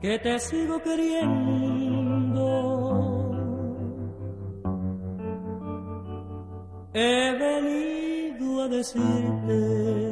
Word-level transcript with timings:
Que 0.00 0.18
te 0.18 0.38
sigo 0.38 0.80
queriendo. 0.82 2.46
He 6.94 7.32
venido 7.38 8.62
a 8.62 8.68
decirte. 8.68 10.08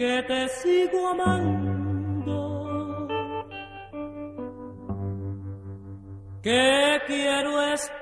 que 0.00 0.22
te 0.26 0.48
sigo 0.48 1.08
amando, 1.08 3.06
que 6.42 7.00
quiero 7.06 7.60
estar. 7.74 7.99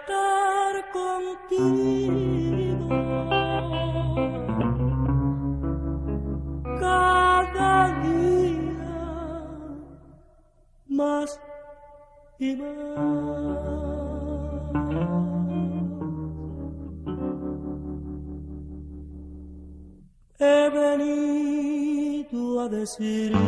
City. 22.89 23.48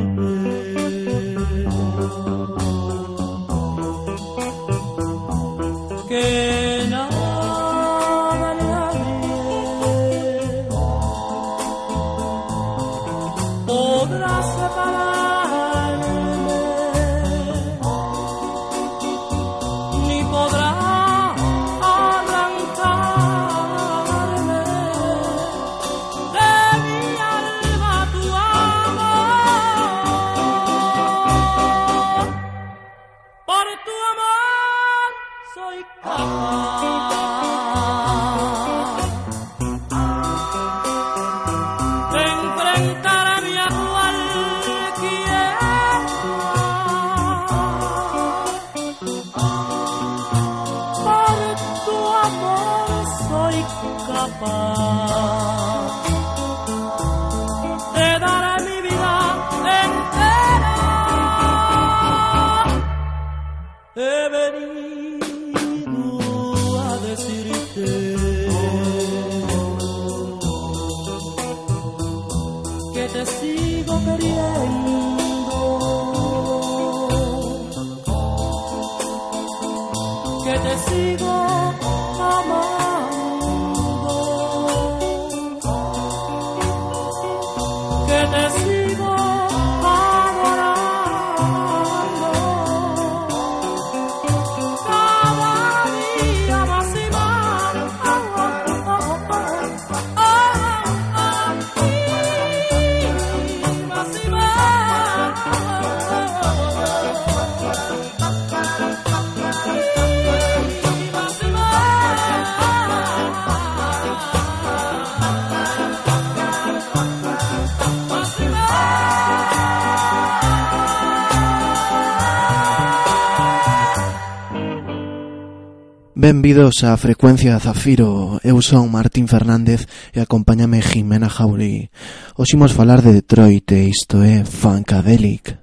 Benvidos 126.20 126.84
á 126.84 126.92
frecuencia 127.00 127.56
Zafiro. 127.56 128.44
Eu 128.44 128.60
son 128.60 128.92
Martín 128.92 129.24
Fernández 129.24 129.88
e 130.12 130.20
acompáñame 130.20 130.84
Jimena 130.84 131.32
Jauri 131.32 131.88
Hoxe 132.36 132.60
imos 132.60 132.76
falar 132.76 133.00
de 133.00 133.16
Detroit 133.16 133.64
e 133.72 133.88
isto 133.88 134.20
é 134.20 134.44
Funkadelic. 134.44 135.56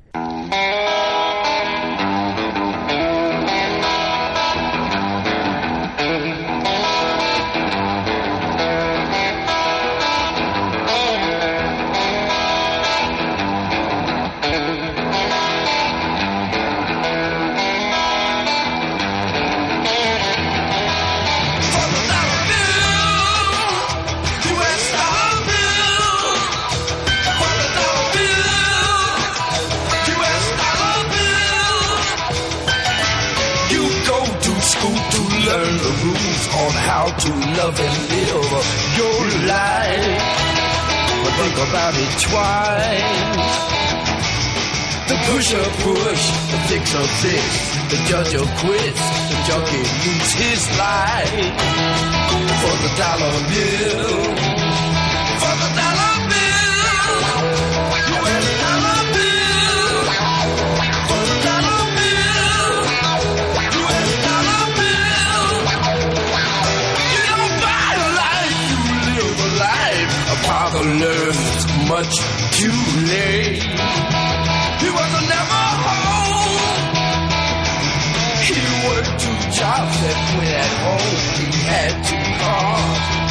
two 79.17 79.37
jobs 79.51 79.97
and 80.09 80.37
went 80.37 80.73
home. 80.83 81.15
He 81.37 81.47
had 81.65 82.03
to 82.03 82.17
cars. 82.43 83.26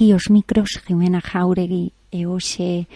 Aquí 0.00 0.14
os 0.14 0.30
micros 0.30 0.80
Jimena 0.88 1.20
Jauregui 1.20 1.92
e 2.08 2.24
hoxe 2.24 2.88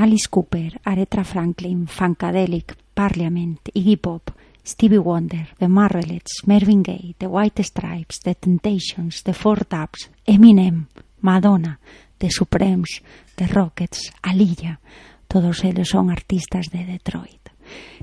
Alice 0.00 0.24
Cooper, 0.32 0.80
Aretha 0.80 1.20
Franklin, 1.20 1.84
Funkadelic, 1.84 2.72
Parliament, 2.96 3.60
Iggy 3.76 4.00
Pop, 4.00 4.32
Stevie 4.64 4.96
Wonder, 4.96 5.52
The 5.60 5.68
Marvelettes, 5.68 6.48
Mervyn 6.48 6.80
Gaye, 6.80 7.12
The 7.20 7.28
White 7.28 7.60
Stripes, 7.60 8.24
The 8.24 8.32
Temptations, 8.32 9.20
The 9.28 9.36
Four 9.36 9.68
Tops, 9.68 10.08
Eminem, 10.24 10.88
Madonna, 11.20 11.80
The 12.16 12.30
Supremes, 12.32 13.04
The 13.36 13.46
Rockets, 13.52 14.08
Alilla. 14.22 14.80
Todos 15.28 15.62
eles 15.68 15.92
son 15.92 16.08
artistas 16.08 16.72
de 16.72 16.80
Detroit. 16.88 17.52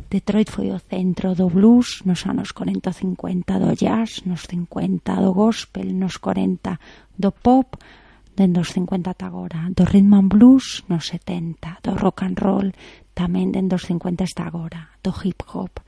Detroit 0.06 0.54
foi 0.54 0.70
o 0.70 0.78
centro 0.78 1.34
do 1.34 1.50
blues 1.50 2.06
nos 2.06 2.30
anos 2.30 2.54
40 2.54 2.94
50 2.94 3.58
do 3.58 3.74
jazz, 3.74 4.22
nos 4.30 4.46
50 4.46 5.18
do 5.18 5.34
gospel, 5.34 5.90
nos 5.98 6.22
40 6.22 6.78
do 7.18 7.34
pop, 7.34 7.74
dende 8.36 8.60
os 8.60 8.76
50 8.76 9.16
ata 9.16 9.32
agora, 9.32 9.72
do 9.72 9.88
rhythm 9.88 10.14
and 10.14 10.30
blues 10.30 10.84
nos 10.92 11.08
70, 11.08 11.80
do 11.82 11.96
rock 11.96 12.28
and 12.28 12.36
roll 12.36 12.70
tamén 13.16 13.56
dende 13.56 13.80
os 13.80 13.88
50 13.88 14.28
hasta 14.28 14.44
agora, 14.44 14.92
do 15.00 15.16
hip 15.16 15.40
hop 15.48 15.80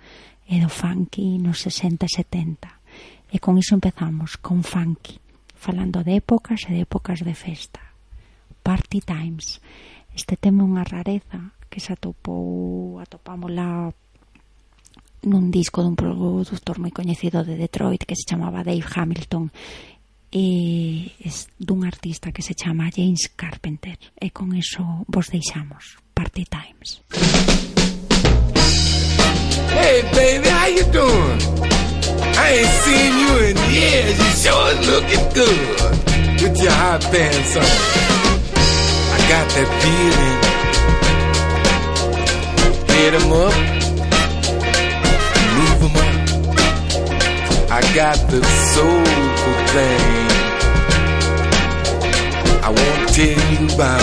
e 0.47 0.63
do 0.63 0.71
funky 0.71 1.37
nos 1.43 1.59
60 1.59 2.07
e 2.07 2.09
70. 2.09 3.35
E 3.35 3.37
con 3.43 3.59
iso 3.59 3.75
empezamos, 3.75 4.39
con 4.39 4.63
funky, 4.63 5.19
falando 5.51 6.07
de 6.07 6.23
épocas 6.23 6.63
e 6.71 6.71
de 6.71 6.87
épocas 6.87 7.19
de 7.19 7.35
festa. 7.35 7.83
Party 8.63 9.03
Times. 9.03 9.59
Este 10.15 10.39
tema 10.39 10.63
é 10.63 10.67
unha 10.71 10.87
rareza 10.87 11.51
que 11.67 11.83
se 11.83 11.91
atopou, 11.91 13.03
atopámola 13.03 13.91
nun 15.27 15.51
disco 15.51 15.83
dun 15.83 15.99
produtor 15.99 16.79
moi 16.79 16.95
coñecido 16.95 17.43
de 17.43 17.59
Detroit 17.59 18.07
que 18.07 18.15
se 18.15 18.23
chamaba 18.23 18.63
Dave 18.63 18.85
Hamilton 18.85 19.51
e 20.31 21.11
es 21.19 21.47
dun 21.57 21.85
artista 21.85 22.31
que 22.31 22.41
se 22.41 22.53
chama 22.53 22.89
James 22.95 23.29
Carpenter 23.35 23.97
e 24.19 24.29
con 24.31 24.55
eso 24.55 24.83
vos 25.07 25.27
deixamos 25.31 25.97
Party 26.13 26.45
Times 26.45 27.01
Hey, 29.79 30.01
baby, 30.11 30.49
how 30.49 30.67
you 30.67 30.83
doing? 30.91 31.39
I 32.35 32.49
ain't 32.59 32.73
seen 32.83 33.13
you 33.21 33.37
in 33.49 33.57
years. 33.71 34.17
You 34.17 34.31
sure 34.41 34.73
looking 34.89 35.25
good 35.33 36.41
with 36.41 36.57
your 36.61 36.71
hot 36.71 37.01
pants 37.11 37.55
on. 37.55 37.63
I 39.13 39.17
got 39.29 39.47
that 39.55 39.69
feeling. 39.83 40.37
Hit 42.97 43.13
'em 43.13 43.31
up, 43.31 43.53
I 47.77 47.81
got 47.93 48.17
the 48.31 48.41
soulful 48.73 49.57
thing. 49.75 50.01
I 52.65 52.69
wanna 52.73 53.05
tell 53.13 53.37
you 53.53 53.69
about. 53.69 54.01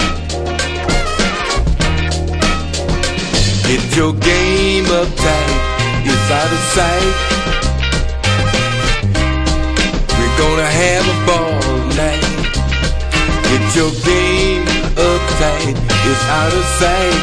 Get 3.66 3.82
your 3.96 4.12
game 4.14 4.86
up 5.00 5.10
tight, 5.18 5.58
it's 6.06 6.30
out 6.38 6.52
of 6.56 6.62
sight. 6.76 7.14
We're 10.18 10.36
gonna 10.38 10.70
have 10.84 11.04
a 11.10 11.18
ball 11.26 11.58
tonight. 11.90 12.22
Get 13.50 13.64
your 13.74 13.90
game 14.06 14.62
up 15.02 15.22
tight, 15.42 15.74
it's 16.08 16.24
out 16.30 16.54
of 16.60 16.64
sight. 16.78 17.22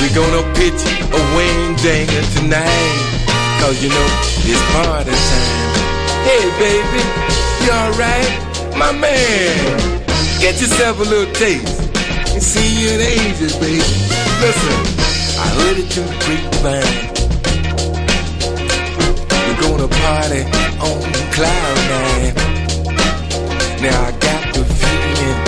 We're 0.00 0.16
gonna 0.16 0.44
pitch 0.54 0.80
a 1.12 1.20
wing 1.36 1.76
danger 1.84 2.24
tonight. 2.40 3.23
Cause 3.64 3.80
you 3.82 3.88
know 3.88 4.08
it's 4.44 4.60
party 4.76 5.10
time. 5.10 5.72
Hey 6.28 6.44
baby, 6.60 7.00
you 7.64 7.72
alright? 7.72 8.28
My 8.76 8.92
man, 8.92 9.96
get 10.38 10.60
yourself 10.60 11.00
a 11.00 11.02
little 11.02 11.32
taste. 11.32 11.80
Ain't 12.34 12.42
seen 12.42 12.76
you 12.78 12.90
in 12.90 13.00
ages, 13.00 13.56
baby. 13.56 13.80
Listen, 14.44 14.76
I 15.40 15.48
heard 15.56 15.78
it 15.80 15.88
through 15.88 16.04
the 16.04 16.16
grapevine. 16.24 16.94
We're 19.32 19.60
gonna 19.64 19.88
party 19.88 20.44
on 20.84 21.00
cloud 21.32 21.76
nine. 21.88 22.34
Now 23.80 23.96
I 24.04 24.12
got 24.26 24.44
the 24.52 24.62
feeling, 24.76 25.38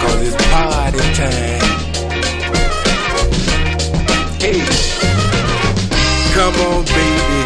cause 0.00 0.20
it's 0.26 0.34
party 0.50 0.98
time. 1.14 1.69
Hey, 4.40 4.56
come 6.32 6.56
on, 6.64 6.80
baby, 6.88 7.40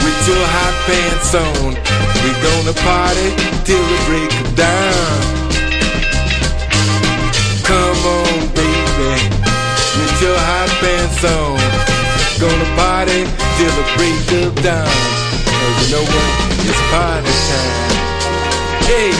with 0.00 0.20
your 0.24 0.40
hot 0.40 0.74
pants 0.88 1.34
on. 1.36 1.76
We're 2.24 2.40
gonna 2.40 2.72
party 2.72 3.28
till 3.68 3.84
the 3.84 3.98
break 4.08 4.32
of 4.40 4.48
dawn. 4.56 5.20
Come 7.68 8.00
on, 8.08 8.48
baby, 8.56 9.12
with 10.00 10.16
your 10.24 10.38
hot 10.40 10.72
pants 10.80 11.20
on. 11.20 11.60
Gonna 12.40 12.68
party 12.80 13.28
till 13.60 13.74
the 13.76 13.84
break 14.00 14.24
of 14.40 14.56
dawn. 14.64 14.88
Cause 14.88 15.76
you 15.84 15.88
know 15.92 16.00
what? 16.00 16.32
It's 16.64 16.80
party 16.88 17.28
time. 17.52 17.92
Hey, 18.88 19.12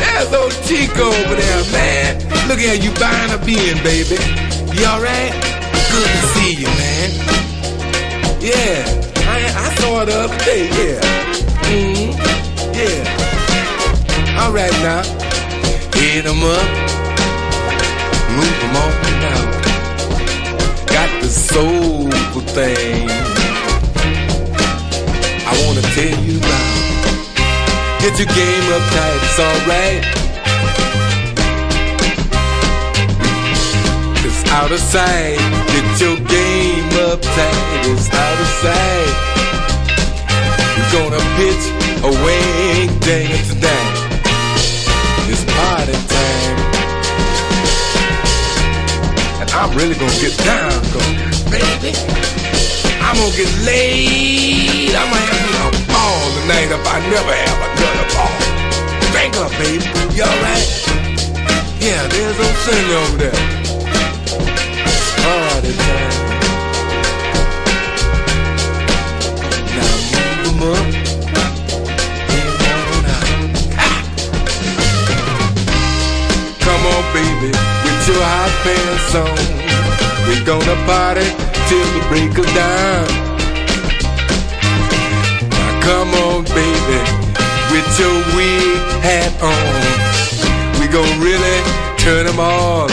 there's 0.00 0.32
old 0.32 0.56
Chico 0.64 1.12
over 1.12 1.36
there, 1.36 1.64
man. 1.76 2.24
Look 2.48 2.60
at 2.60 2.82
you 2.82 2.90
buying 2.96 3.36
a 3.36 3.38
being, 3.44 3.76
baby. 3.84 4.16
You 4.80 4.86
alright? 4.86 5.63
Good 5.92 6.10
to 6.14 6.20
see 6.34 6.52
you, 6.62 6.70
man. 6.82 7.10
Yeah, 8.40 8.84
I, 9.26 9.36
I 9.64 9.74
saw 9.78 10.02
it 10.02 10.06
the 10.06 10.16
other 10.24 10.38
day, 10.44 10.64
yeah. 10.78 11.00
hmm 11.66 12.10
yeah. 12.74 14.40
Alright 14.40 14.72
now, 14.82 15.02
hit 15.94 16.26
'em 16.26 16.42
up 16.42 16.94
move 18.36 18.56
them 18.60 18.76
on 18.84 18.92
now. 19.26 19.42
Got 20.94 21.10
the 21.22 21.28
soulful 21.28 22.42
thing 22.56 23.08
I 25.50 25.52
wanna 25.64 25.82
tell 25.96 26.18
you 26.26 26.38
about. 26.38 26.72
Get 28.00 28.18
your 28.18 28.30
game 28.40 28.66
up 28.76 28.84
tight, 28.94 29.20
it's 29.26 29.40
alright. 29.48 30.33
It's 34.26 34.42
out 34.50 34.72
of 34.72 34.80
sight. 34.80 35.36
Get 35.68 36.00
your 36.00 36.16
game 36.16 36.88
up 37.12 37.20
tight, 37.20 37.84
it's 37.92 38.08
out 38.08 38.38
of 38.40 38.50
sight. 38.64 39.12
We're 40.76 40.92
gonna 40.96 41.20
pitch 41.36 41.64
a 42.00 42.10
wing 42.24 42.88
dang 43.04 43.36
tonight. 43.52 43.96
It's 45.28 45.44
party 45.44 45.92
time. 46.08 46.56
And 49.44 49.50
I'm 49.52 49.76
really 49.76 49.94
gonna 49.94 50.20
get 50.24 50.32
down, 50.40 50.72
cause 50.88 51.44
baby, 51.52 51.92
I'm 53.04 53.20
gonna 53.20 53.36
get 53.36 53.52
laid. 53.68 54.94
I'm 54.96 55.12
gonna 55.12 55.20
have 55.20 55.44
me 55.44 55.52
a 55.52 55.84
ball 55.92 56.24
tonight 56.40 56.70
if 56.72 56.80
I 56.80 56.96
never 57.12 57.34
have 57.44 57.60
another 57.68 58.08
ball. 58.16 58.40
Drink 59.12 59.36
up, 59.36 59.52
baby. 59.60 59.84
You 60.16 60.24
alright? 60.24 60.68
Yeah, 61.78 62.08
there's 62.08 62.40
old 62.40 62.56
Cindy 62.64 62.94
over 62.94 63.18
there. 63.18 63.63
Party 65.24 65.72
time. 65.84 66.16
Now 69.76 69.94
move 70.12 70.46
'em 70.46 70.62
up. 70.74 70.86
'em 72.30 72.48
on 72.72 73.04
out. 73.16 73.30
Come 76.64 76.84
on, 76.94 77.02
baby, 77.14 77.50
with 77.84 78.02
your 78.08 78.22
hot 78.30 78.52
pants 78.64 79.14
on. 79.24 79.44
We're 80.26 80.44
gonna 80.44 80.76
party 80.86 81.28
till 81.68 81.88
the 81.94 82.02
break 82.10 82.34
of 82.42 82.48
dawn. 82.58 83.08
Now 85.56 85.72
come 85.88 86.10
on, 86.26 86.38
baby, 86.60 87.00
with 87.70 87.88
your 88.00 88.16
wig 88.36 88.78
hat 89.06 89.32
on. 89.40 89.82
We 90.78 90.86
gon' 90.86 91.14
really 91.20 91.58
turn 92.04 92.26
them 92.26 92.38
around. 92.38 92.83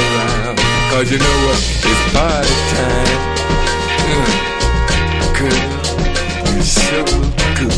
Cause 1.01 1.09
you 1.09 1.17
know 1.17 1.37
what? 1.49 1.57
It's 1.57 2.03
party 2.13 2.55
time. 2.77 3.17
Girl, 5.33 5.49
you're 6.53 6.61
so 6.61 7.01
good. 7.57 7.73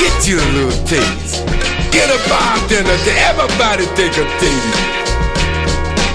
Get 0.00 0.16
you 0.24 0.40
a 0.40 0.48
little 0.56 0.72
taste. 0.88 1.44
Get 1.92 2.08
a 2.08 2.16
bartender 2.24 2.96
to 2.96 3.12
everybody 3.28 3.84
take 4.00 4.16
a 4.16 4.24
taste. 4.40 4.80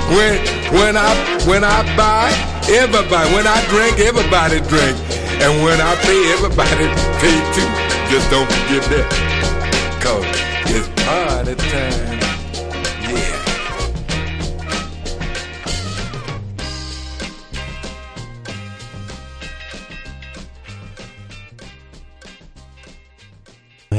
When 0.10 0.42
when 0.74 0.98
I 0.98 1.14
when 1.46 1.64
I 1.64 1.86
buy, 1.96 2.34
everybody 2.66 3.30
when 3.36 3.46
I 3.46 3.62
drink, 3.70 4.00
everybody 4.00 4.58
drink. 4.66 4.98
And 5.38 5.62
when 5.62 5.80
I 5.80 5.94
pay, 6.02 6.34
everybody 6.34 6.90
pay 7.22 7.38
too. 7.54 7.70
Just 8.10 8.26
don't 8.32 8.50
forget 8.50 8.82
that. 8.90 9.06
Cause 10.02 10.26
it's 10.74 10.90
party 11.06 11.54
time. 11.70 12.27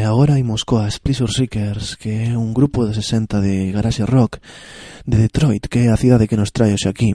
agora 0.09 0.41
imos 0.41 0.65
coas 0.65 0.97
Pleasure 0.99 1.29
Seekers, 1.29 2.01
que 2.01 2.33
é 2.33 2.33
un 2.33 2.57
grupo 2.57 2.89
de 2.89 2.97
60 2.97 3.45
de 3.45 3.71
garage 3.77 4.09
rock 4.09 4.41
de 5.05 5.21
Detroit, 5.21 5.69
que 5.69 5.85
é 5.85 5.93
a 5.93 6.01
cidade 6.01 6.25
que 6.25 6.41
nos 6.41 6.49
trae 6.49 6.73
hoxe 6.73 6.89
aquí. 6.89 7.13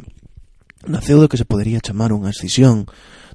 Naceu 0.86 1.18
do 1.18 1.26
que 1.26 1.42
se 1.42 1.50
podería 1.50 1.82
chamar 1.82 2.14
unha 2.14 2.30
escisión 2.30 2.86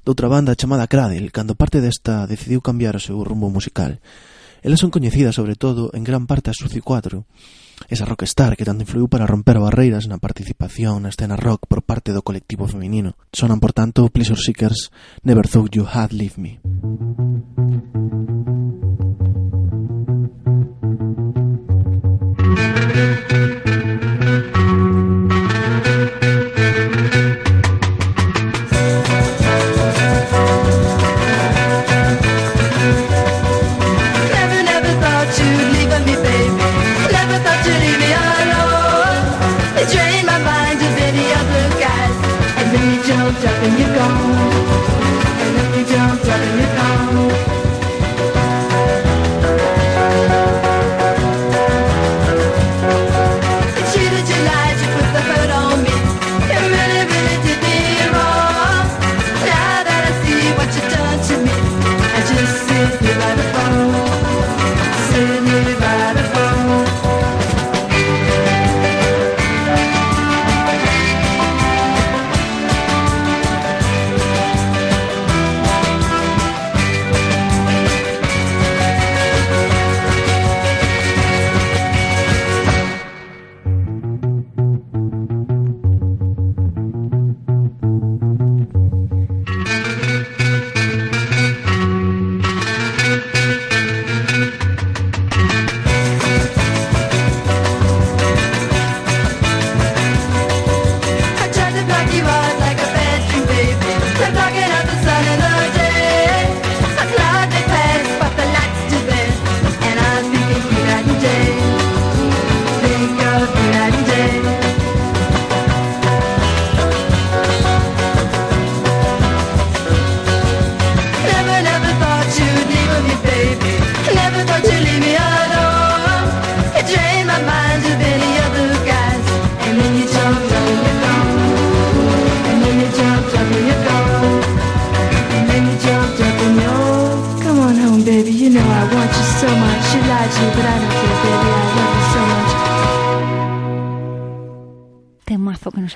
doutra 0.07 0.31
banda 0.31 0.55
chamada 0.55 0.87
Cradle, 0.87 1.27
cando 1.35 1.59
parte 1.59 1.83
desta 1.83 2.23
decidiu 2.23 2.63
cambiar 2.63 2.95
o 2.95 3.03
seu 3.03 3.19
rumbo 3.19 3.51
musical. 3.51 3.99
Elas 4.63 4.79
son 4.79 4.95
coñecidas 4.95 5.35
sobre 5.35 5.59
todo 5.59 5.91
en 5.91 6.07
gran 6.07 6.23
parte 6.23 6.49
a 6.51 6.55
Suzy 6.55 6.79
4, 6.79 7.27
Esa 7.87 8.03
rockstar 8.03 8.59
que 8.59 8.67
tanto 8.67 8.83
influiu 8.83 9.07
para 9.07 9.29
romper 9.29 9.63
barreiras 9.63 10.11
na 10.11 10.19
participación 10.19 11.07
na 11.07 11.13
escena 11.13 11.39
rock 11.39 11.63
por 11.71 11.79
parte 11.85 12.11
do 12.11 12.25
colectivo 12.25 12.67
feminino. 12.67 13.15
Sonan, 13.31 13.63
por 13.63 13.71
tanto, 13.71 14.11
Pleasure 14.11 14.35
Seekers, 14.35 14.91
Never 15.23 15.47
Thought 15.47 15.71
You 15.79 15.87
Had 15.87 16.11
Leave 16.11 16.35
Me. 16.35 16.59
Thank 22.99 23.31
you. 23.31 23.58
And 43.31 43.79
you 43.79 43.85
go. 43.85 44.48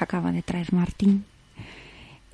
acaba 0.03 0.35
de 0.35 0.43
traer 0.43 0.69
Martín 0.75 1.23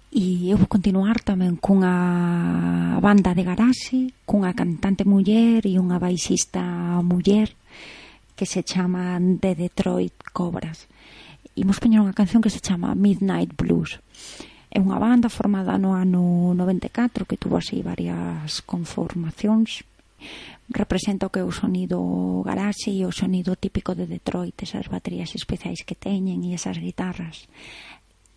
e 0.09 0.49
eu 0.49 0.57
vou 0.57 0.65
continuar 0.65 1.21
tamén 1.21 1.53
cunha 1.61 2.97
banda 2.97 3.37
de 3.37 3.45
garaxe, 3.45 4.09
cunha 4.25 4.57
cantante 4.57 5.05
muller 5.05 5.61
e 5.69 5.77
unha 5.77 6.01
baixista 6.01 6.65
muller 7.05 7.53
que 8.33 8.49
se 8.49 8.65
chama 8.65 9.21
The 9.21 9.53
Detroit 9.53 10.17
Cobras. 10.33 10.89
Imos 11.53 11.77
poñer 11.77 12.01
unha 12.01 12.17
canción 12.17 12.41
que 12.41 12.49
se 12.49 12.57
chama 12.57 12.97
Midnight 12.97 13.53
Blues. 13.53 14.01
É 14.73 14.81
unha 14.81 14.97
banda 14.97 15.29
formada 15.29 15.77
no 15.77 15.93
ano 15.93 16.57
94 16.57 17.29
que 17.29 17.37
tuvo 17.37 17.61
así 17.61 17.85
varias 17.85 18.65
conformacións 18.65 19.85
representa 20.69 21.25
o 21.25 21.33
que 21.33 21.41
é 21.41 21.45
o 21.45 21.51
sonido 21.51 22.41
garaxe 22.45 22.93
e 22.93 23.01
o 23.05 23.11
sonido 23.11 23.57
típico 23.57 23.97
de 23.97 24.05
Detroit, 24.05 24.53
esas 24.61 24.85
baterías 24.85 25.33
especiais 25.33 25.81
que 25.81 25.97
teñen 25.97 26.45
e 26.45 26.53
esas 26.53 26.77
guitarras. 26.77 27.49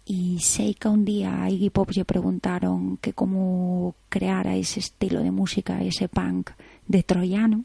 E 0.09 0.41
sei 0.43 0.75
que 0.75 0.89
un 0.89 1.05
día 1.05 1.45
a 1.45 1.53
Iggy 1.53 1.71
Pop 1.71 1.93
lle 1.93 2.09
preguntaron 2.09 2.99
que 2.99 3.13
como 3.13 3.95
creara 4.09 4.57
ese 4.57 4.81
estilo 4.81 5.23
de 5.23 5.31
música, 5.31 5.79
ese 5.85 6.09
punk 6.09 6.57
detroiano, 6.89 7.63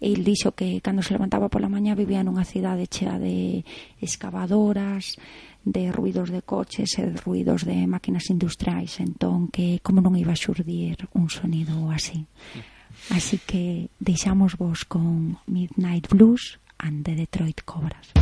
e 0.00 0.14
el 0.14 0.24
dixo 0.24 0.56
que 0.56 0.80
cando 0.80 1.04
se 1.04 1.12
levantaba 1.12 1.52
pola 1.52 1.68
mañá 1.68 1.94
vivía 1.94 2.24
nunha 2.24 2.48
cidade 2.48 2.88
chea 2.88 3.20
de 3.20 3.62
excavadoras, 4.00 5.20
de 5.68 5.92
ruidos 5.92 6.32
de 6.32 6.40
coches 6.40 6.96
e 6.96 7.04
de 7.12 7.18
ruidos 7.20 7.68
de 7.68 7.84
máquinas 7.84 8.26
industriais, 8.32 8.98
entón 9.04 9.52
que 9.52 9.84
como 9.84 10.00
non 10.00 10.16
iba 10.16 10.32
a 10.32 10.38
xurdir 10.38 11.06
un 11.12 11.28
sonido 11.28 11.92
así. 11.92 12.24
Mm 12.24 12.77
Así 13.10 13.38
que 13.38 13.90
deixamos 13.98 14.56
vos 14.56 14.84
con 14.84 15.38
Midnight 15.46 16.08
Blues 16.08 16.58
and 16.78 17.04
the 17.04 17.14
Detroit 17.14 17.62
Cobras. 17.64 18.12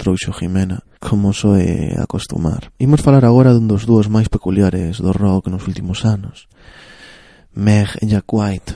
trouxo 0.00 0.32
Jimena, 0.32 0.80
como 0.96 1.36
soe 1.36 1.92
acostumar. 2.00 2.72
Imos 2.80 3.04
falar 3.04 3.28
agora 3.28 3.52
dun 3.52 3.68
dos 3.68 3.84
dúos 3.84 4.08
máis 4.08 4.32
peculiares 4.32 4.96
do 5.04 5.12
rock 5.12 5.52
nos 5.52 5.68
últimos 5.68 6.08
anos. 6.08 6.48
Meg 7.52 7.92
e 8.00 8.08
Jack 8.08 8.24
White. 8.32 8.72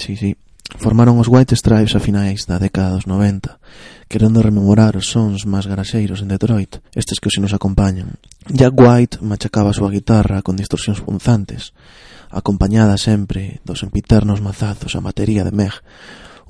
Sí, 0.00 0.16
sí. 0.16 0.32
Formaron 0.80 1.20
os 1.20 1.28
White 1.28 1.52
Stripes 1.52 1.92
a 1.92 2.00
finais 2.00 2.48
da 2.48 2.56
década 2.56 2.96
dos 2.96 3.04
90, 3.04 3.60
querendo 4.08 4.40
rememorar 4.40 4.96
os 4.96 5.12
sons 5.12 5.44
máis 5.44 5.68
garaxeiros 5.68 6.24
en 6.24 6.32
Detroit, 6.32 6.80
estes 6.96 7.20
que 7.20 7.28
hoxe 7.28 7.44
nos 7.44 7.52
acompañan. 7.52 8.16
Jack 8.48 8.72
White 8.72 9.20
machacaba 9.20 9.70
a 9.70 9.76
súa 9.76 9.92
guitarra 9.92 10.40
con 10.40 10.56
distorsións 10.56 11.04
punzantes, 11.04 11.76
acompañada 12.32 12.96
sempre 12.96 13.60
dos 13.68 13.84
empiternos 13.84 14.40
mazazos 14.40 14.96
a 14.96 15.04
batería 15.04 15.44
de 15.44 15.52
Meg, 15.52 15.76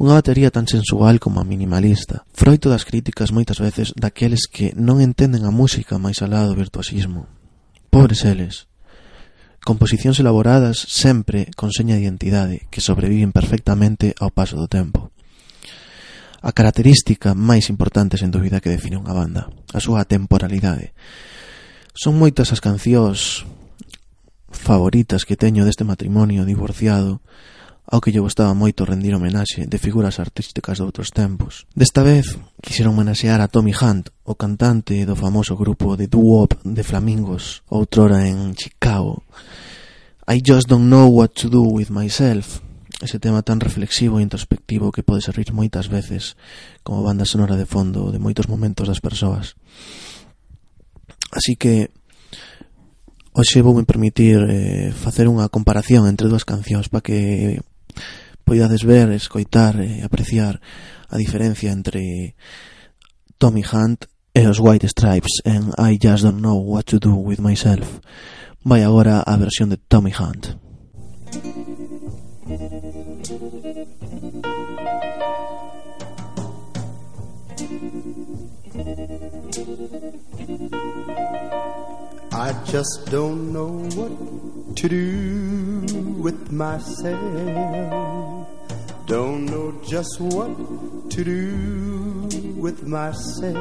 Unha 0.03 0.19
batería 0.19 0.51
tan 0.51 0.67
sensual 0.67 1.23
como 1.23 1.39
a 1.39 1.47
minimalista, 1.47 2.27
froito 2.35 2.67
das 2.67 2.83
críticas 2.83 3.31
moitas 3.31 3.63
veces 3.63 3.95
daqueles 3.95 4.51
que 4.51 4.75
non 4.75 4.99
entenden 4.99 5.47
a 5.47 5.55
música 5.55 5.95
máis 5.95 6.19
alá 6.27 6.43
do 6.43 6.59
virtuosismo. 6.59 7.31
Pobres 7.87 8.27
eles. 8.27 8.67
Composicións 9.63 10.19
elaboradas 10.19 10.75
sempre 10.75 11.47
con 11.55 11.71
seña 11.71 11.95
de 11.95 12.03
identidade 12.03 12.67
que 12.67 12.83
sobreviven 12.83 13.31
perfectamente 13.31 14.11
ao 14.19 14.35
paso 14.35 14.59
do 14.59 14.67
tempo. 14.67 15.15
A 16.43 16.51
característica 16.51 17.39
máis 17.39 17.71
importante, 17.71 18.19
sen 18.19 18.35
dúbida, 18.35 18.59
que 18.59 18.75
define 18.75 18.99
unha 18.99 19.15
banda, 19.15 19.55
a 19.71 19.79
súa 19.79 20.03
temporalidade. 20.03 20.99
Son 21.95 22.19
moitas 22.19 22.51
as 22.51 22.59
cancións 22.59 23.47
favoritas 24.51 25.23
que 25.23 25.39
teño 25.39 25.63
deste 25.63 25.87
matrimonio 25.87 26.43
divorciado 26.43 27.23
ao 27.93 28.01
que 28.01 28.09
lle 28.09 28.25
gustaba 28.25 28.57
moito 28.57 28.89
rendir 28.89 29.13
homenaxe 29.13 29.69
de 29.69 29.77
figuras 29.77 30.17
artísticas 30.17 30.81
de 30.81 30.85
outros 30.89 31.13
tempos. 31.13 31.69
Desta 31.77 32.01
vez, 32.01 32.41
quixeron 32.65 32.97
homenaxear 32.97 33.45
a 33.45 33.53
Tommy 33.53 33.77
Hunt, 33.77 34.09
o 34.25 34.33
cantante 34.33 35.05
do 35.05 35.13
famoso 35.13 35.61
grupo 35.61 35.93
de 36.01 36.09
doo-wop 36.09 36.57
de 36.65 36.81
Flamingos, 36.81 37.61
outrora 37.69 38.25
en 38.25 38.57
Chicago. 38.57 39.29
I 40.25 40.41
just 40.41 40.73
don't 40.73 40.89
know 40.89 41.13
what 41.13 41.37
to 41.37 41.53
do 41.53 41.61
with 41.61 41.93
myself, 41.93 42.65
ese 43.05 43.21
tema 43.21 43.45
tan 43.45 43.61
reflexivo 43.61 44.17
e 44.17 44.25
introspectivo 44.25 44.89
que 44.89 45.05
pode 45.05 45.21
servir 45.21 45.53
moitas 45.53 45.93
veces 45.93 46.41
como 46.81 47.05
banda 47.05 47.29
sonora 47.29 47.61
de 47.61 47.69
fondo 47.69 48.09
de 48.09 48.17
moitos 48.17 48.49
momentos 48.49 48.89
das 48.89 49.05
persoas. 49.05 49.53
Así 51.29 51.61
que 51.61 51.93
hoxe 53.37 53.61
vou 53.61 53.77
me 53.77 53.85
permitir 53.85 54.41
eh, 54.49 54.97
facer 54.97 55.29
unha 55.29 55.53
comparación 55.53 56.09
entre 56.09 56.33
dúas 56.33 56.49
cancións 56.49 56.89
para 56.89 57.05
que 57.05 57.61
poidades 58.45 58.83
ver, 58.83 59.11
escoitar 59.13 59.81
e 59.81 60.03
apreciar 60.03 60.61
a 61.09 61.17
diferencia 61.17 61.71
entre 61.71 62.35
Tommy 63.39 63.63
Hunt 63.63 64.05
e 64.35 64.47
os 64.47 64.59
White 64.61 64.87
Stripes 64.89 65.41
en 65.45 65.73
I 65.79 65.99
Just 66.01 66.25
Don't 66.25 66.41
Know 66.41 66.59
What 66.59 66.85
to 66.91 66.99
Do 66.99 67.17
With 67.17 67.41
Myself. 67.41 68.01
Vai 68.65 68.83
agora 68.83 69.21
a 69.21 69.37
versión 69.37 69.69
de 69.69 69.77
Tommy 69.77 70.13
Hunt. 70.13 70.57
I 82.33 82.53
just 82.65 83.11
don't 83.11 83.53
know 83.53 83.87
what 83.95 84.11
to 84.77 84.89
do 84.89 85.92
with 86.23 86.53
myself. 86.53 88.49
Don't 89.07 89.47
know 89.47 89.73
just 89.85 90.21
what 90.21 90.57
to 91.11 91.25
do 91.25 92.29
with 92.57 92.87
myself. 92.87 93.57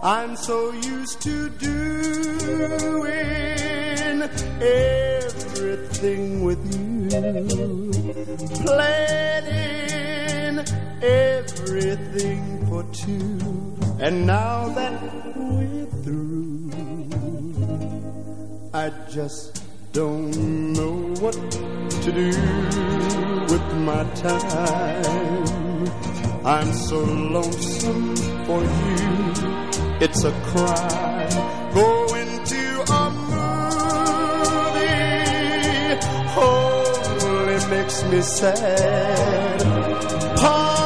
I'm 0.00 0.36
so 0.36 0.70
used 0.70 1.20
to 1.22 1.50
doing 1.50 3.10
everything 4.62 6.44
with 6.44 6.62
you, 6.72 7.10
planning 8.64 10.64
everything 11.02 12.64
for 12.68 12.84
two. 12.92 13.40
And 13.98 14.24
now 14.24 14.68
that 14.68 15.02
we're 15.36 15.86
through, 16.04 16.70
I 18.72 18.90
just 19.10 19.59
don't 19.92 20.72
know 20.72 20.92
what 21.20 21.34
to 22.02 22.12
do 22.12 22.28
with 23.50 23.74
my 23.88 24.04
time. 24.14 25.86
I'm 26.44 26.72
so 26.72 26.98
lonesome 27.00 28.16
for 28.46 28.62
you. 28.62 29.98
It's 30.00 30.24
a 30.24 30.32
crime. 30.52 31.74
Going 31.74 32.44
to 32.44 32.84
a 32.92 33.10
movie 33.10 33.40
only 36.38 37.58
makes 37.70 38.02
me 38.04 38.20
sad. 38.22 39.60
Parties 40.36 40.79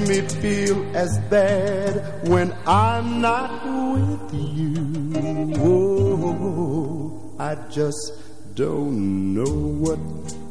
me 0.00 0.20
feel 0.20 0.96
as 0.96 1.18
bad 1.30 2.28
when 2.28 2.54
I'm 2.66 3.20
not 3.20 3.64
with 3.94 4.34
you. 4.34 5.52
Oh, 5.58 7.34
I 7.38 7.54
just 7.70 8.12
don't 8.54 9.34
know 9.34 9.54
what 9.84 9.98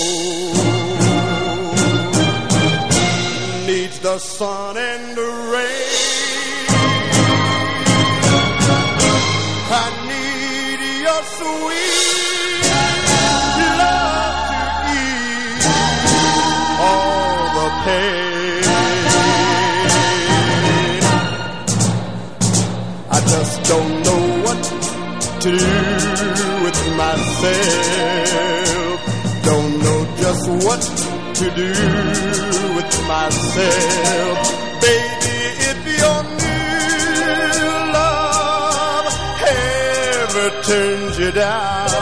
needs 3.67 3.99
the 4.01 4.19
sun 4.19 4.77
and 4.77 5.17
the 5.17 5.51
rain. 5.53 5.96
I 17.89 17.93
just 23.21 23.63
don't 23.71 24.03
know 24.03 24.23
what 24.45 24.61
to 25.43 25.51
do 25.51 25.71
with 26.65 26.81
myself. 26.97 28.19
Don't 29.45 29.79
know 29.79 30.01
just 30.17 30.49
what 30.67 30.83
to 31.37 31.45
do 31.55 31.73
with 32.75 32.93
myself. 33.07 34.37
Baby, 34.81 35.37
if 35.71 35.79
your 36.01 36.21
new 36.43 37.93
love 37.93 39.07
ever 39.47 40.49
turns 40.63 41.15
you 41.21 41.31
down, 41.31 41.96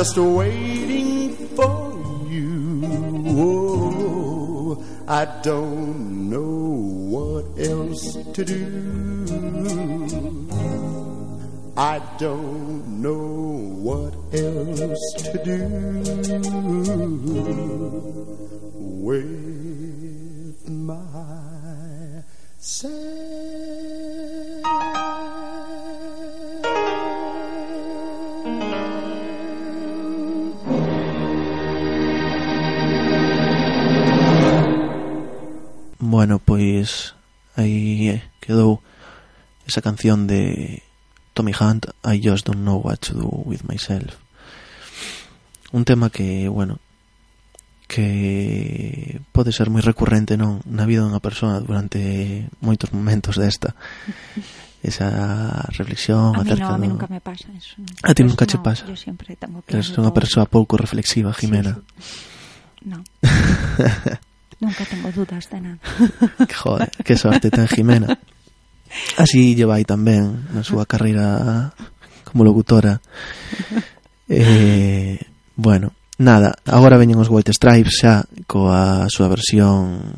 just 0.00 0.16
waiting 0.16 1.36
for 1.54 1.92
you. 2.26 2.80
Oh, 3.36 4.82
I 5.06 5.26
don't 5.42 6.30
know 6.30 6.56
what 7.12 7.44
else 7.58 8.16
to 8.32 8.42
do. 8.42 8.64
I 11.76 12.00
don't 12.16 13.02
know 13.02 13.28
what 13.86 14.14
else 14.32 15.04
to 15.18 15.44
do 15.44 15.68
with 19.04 20.66
myself. 20.66 21.90
bueno, 36.20 36.38
pois 36.38 37.16
aí 37.56 38.20
quedou 38.44 38.84
esa 39.64 39.80
canción 39.80 40.28
de 40.28 40.84
Tommy 41.32 41.56
Hunt, 41.56 41.96
I 42.04 42.20
Just 42.20 42.44
Don't 42.44 42.60
Know 42.60 42.76
What 42.76 43.08
to 43.08 43.16
Do 43.16 43.48
With 43.48 43.64
Myself. 43.64 44.20
Un 45.72 45.86
tema 45.86 46.10
que, 46.10 46.46
bueno, 46.52 46.76
que 47.88 49.18
pode 49.32 49.48
ser 49.56 49.72
moi 49.72 49.80
recurrente 49.80 50.36
non 50.36 50.60
na 50.68 50.84
vida 50.84 51.08
dunha 51.08 51.24
persoa 51.24 51.56
durante 51.64 52.52
moitos 52.60 52.92
momentos 52.92 53.40
desta 53.40 53.72
esa 54.84 55.72
reflexión 55.72 56.36
a 56.36 56.44
mí 56.44 56.52
acerca 56.52 56.68
no, 56.68 56.76
a 56.76 56.78
mí 56.78 56.86
nunca 56.86 57.08
me 57.10 57.18
pasa 57.24 57.50
eso 57.50 57.82
no. 57.82 57.90
a 58.06 58.14
ti 58.14 58.22
nunca 58.22 58.46
che 58.46 58.60
no, 58.60 58.62
pasa 58.62 58.86
yo 58.86 58.94
sempre 58.94 59.34
tengo 59.34 59.58
que 59.66 59.74
eres 59.74 59.90
unha 59.98 60.14
persoa 60.14 60.46
pouco 60.46 60.78
reflexiva 60.78 61.34
Jimena 61.34 61.82
sí, 61.98 62.14
sí. 62.78 62.94
no 62.94 63.02
Nunca 64.60 64.84
tengo 64.84 65.10
dudas 65.12 65.48
de 65.48 65.60
nada. 65.60 65.78
Joder, 66.62 66.90
que 67.04 67.16
sorte 67.16 67.50
ten 67.50 67.66
Jimena. 67.66 68.20
Así 69.16 69.56
lle 69.56 69.64
vai 69.64 69.88
tamén 69.88 70.52
na 70.52 70.60
súa 70.60 70.84
carreira 70.84 71.72
como 72.28 72.44
locutora. 72.44 73.00
Eh, 74.28 75.16
bueno, 75.56 75.96
nada, 76.20 76.54
agora 76.68 77.00
veñen 77.00 77.18
os 77.18 77.32
White 77.32 77.56
Stripes 77.56 78.04
xa 78.04 78.28
coa 78.44 79.08
súa 79.08 79.32
versión 79.32 80.12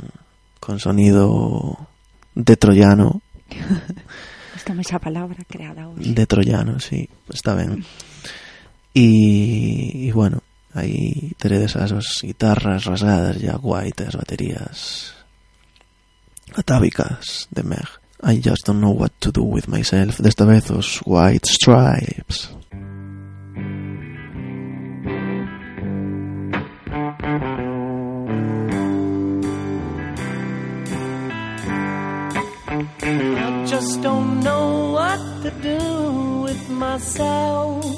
con 0.58 0.82
sonido 0.82 1.78
de 2.34 2.54
troyano. 2.58 3.22
Esta 4.58 4.78
esa 4.78 4.98
palabra 4.98 5.42
creada 5.46 5.90
hoxe. 5.90 6.14
De 6.14 6.26
troyano, 6.26 6.78
sí, 6.78 7.08
está 7.30 7.54
ben. 7.54 7.82
E, 8.94 10.06
e 10.06 10.12
bueno, 10.14 10.42
aí 10.74 11.32
teredes 11.38 11.76
as 11.76 11.92
guitarras 12.22 12.86
rasgadas 12.86 13.42
e 13.42 13.48
a 13.48 13.58
baterías 14.16 15.12
atávicas 16.54 17.48
de 17.50 17.62
Meg. 17.62 17.88
I 18.24 18.40
just 18.40 18.64
don't 18.66 18.80
know 18.80 18.92
what 18.92 19.12
to 19.20 19.32
do 19.32 19.42
with 19.42 19.68
myself. 19.68 20.22
Desta 20.22 20.46
vez 20.46 20.70
os 20.70 21.00
White 21.04 21.48
Stripes. 21.50 22.50
I 33.04 33.64
just 33.66 34.00
don't 34.02 34.40
know 34.40 34.92
what 34.92 35.18
to 35.42 35.50
do 35.60 36.42
with 36.44 36.70
myself. 36.70 37.91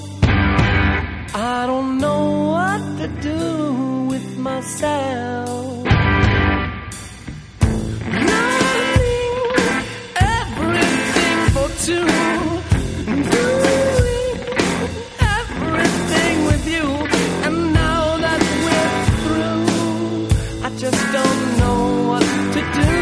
Myself. 4.64 5.86
Everything 10.16 11.38
for 11.54 11.68
two. 11.86 12.08
Doing 13.34 14.36
everything 15.36 16.36
with 16.48 16.64
you. 16.74 16.86
And 17.44 17.56
now 17.74 18.16
that 18.24 18.40
we're 18.64 19.00
through, 19.20 19.68
I 20.66 20.70
just 20.84 21.02
don't 21.18 21.42
know 21.60 21.80
what 22.10 22.26
to 22.54 22.60
do. 22.80 22.94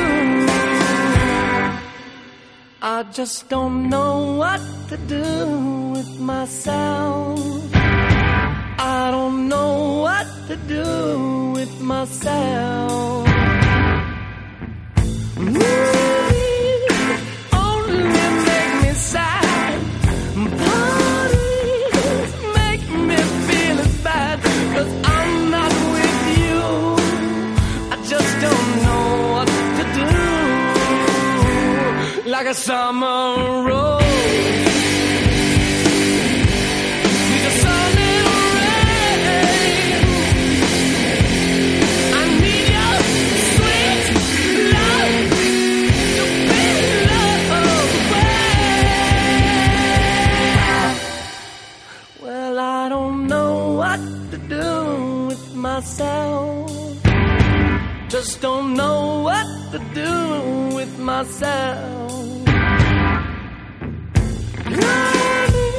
I 2.83 3.05
just 3.13 3.49
don't 3.49 3.89
know 3.89 4.35
what 4.43 4.61
to 4.89 4.97
do 4.97 5.93
with 5.95 6.19
myself. 6.19 7.39
I 8.79 9.13
don't 9.13 9.49
know 9.49 10.03
what 10.03 10.27
to 10.49 10.57
do 10.57 11.42
with 11.63 11.81
myself. 11.81 13.29
Only 17.67 18.03
make 18.57 18.75
me 18.83 18.93
sad. 19.13 19.79
Parties 20.67 22.33
make 22.59 22.87
me 23.09 23.19
feel 23.47 23.79
I'm 25.21 25.35
not 25.57 25.73
with 25.95 26.21
you. 26.41 26.61
I 27.95 27.97
just 28.13 28.33
don't 28.45 28.71
know 28.85 29.07
what 29.35 29.49
to 29.79 29.85
do 29.99 30.13
like 32.35 32.49
a 32.55 32.55
summer 32.55 33.19
rose. 33.69 34.02
Just 58.23 58.41
don't 58.41 58.75
know 58.75 59.23
what 59.25 59.47
to 59.73 59.79
do 60.01 60.77
with 60.77 60.97
myself. 60.97 62.13
Learning 64.85 65.79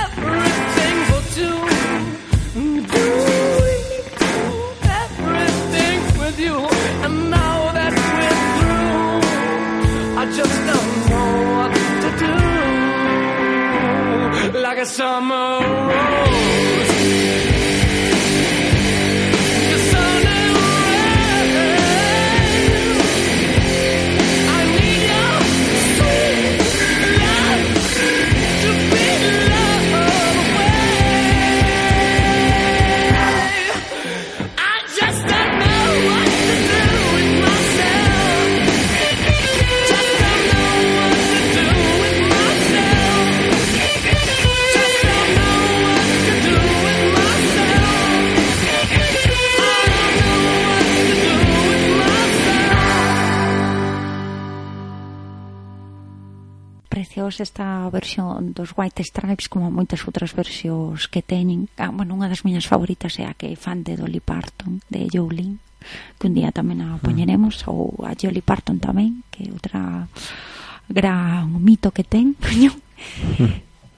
everything 0.00 0.96
for 1.10 1.22
two. 1.36 1.58
Doing 2.98 3.84
everything 5.02 5.98
with 6.22 6.36
you. 6.38 6.56
And 7.04 7.14
now 7.32 7.58
that 7.78 7.92
we're 7.98 8.40
through, 8.56 9.22
I 10.22 10.24
just 10.38 10.58
don't 10.70 10.92
know 11.10 11.32
what 11.58 11.72
to 12.04 12.10
do. 14.52 14.58
Like 14.60 14.78
a 14.78 14.86
summer 14.86 15.48
rose. 15.88 16.33
Fijaos 57.24 57.40
esta 57.40 57.88
versión 57.88 58.52
dos 58.52 58.74
White 58.76 59.02
Stripes 59.02 59.48
como 59.48 59.72
moitas 59.72 60.04
outras 60.04 60.36
versións 60.36 61.08
que 61.08 61.24
teñen. 61.24 61.72
Ah, 61.80 61.88
bueno, 61.88 62.12
unha 62.12 62.28
das 62.28 62.44
miñas 62.44 62.68
favoritas 62.68 63.16
é 63.16 63.24
a 63.24 63.32
que 63.32 63.56
fan 63.56 63.80
de 63.80 63.96
Dolly 63.96 64.20
Parton, 64.20 64.84
de 64.92 65.08
Jolene, 65.08 65.56
que 66.20 66.28
un 66.28 66.36
día 66.36 66.52
tamén 66.52 66.84
a 66.84 67.00
poñeremos, 67.00 67.64
ou 67.64 67.96
a 68.04 68.12
Jolly 68.12 68.44
Parton 68.44 68.76
tamén, 68.76 69.24
que 69.32 69.48
é 69.48 69.56
outra 69.56 70.04
gran 70.92 71.48
mito 71.64 71.96
que 71.96 72.04
ten, 72.04 72.36
coño. 72.44 72.76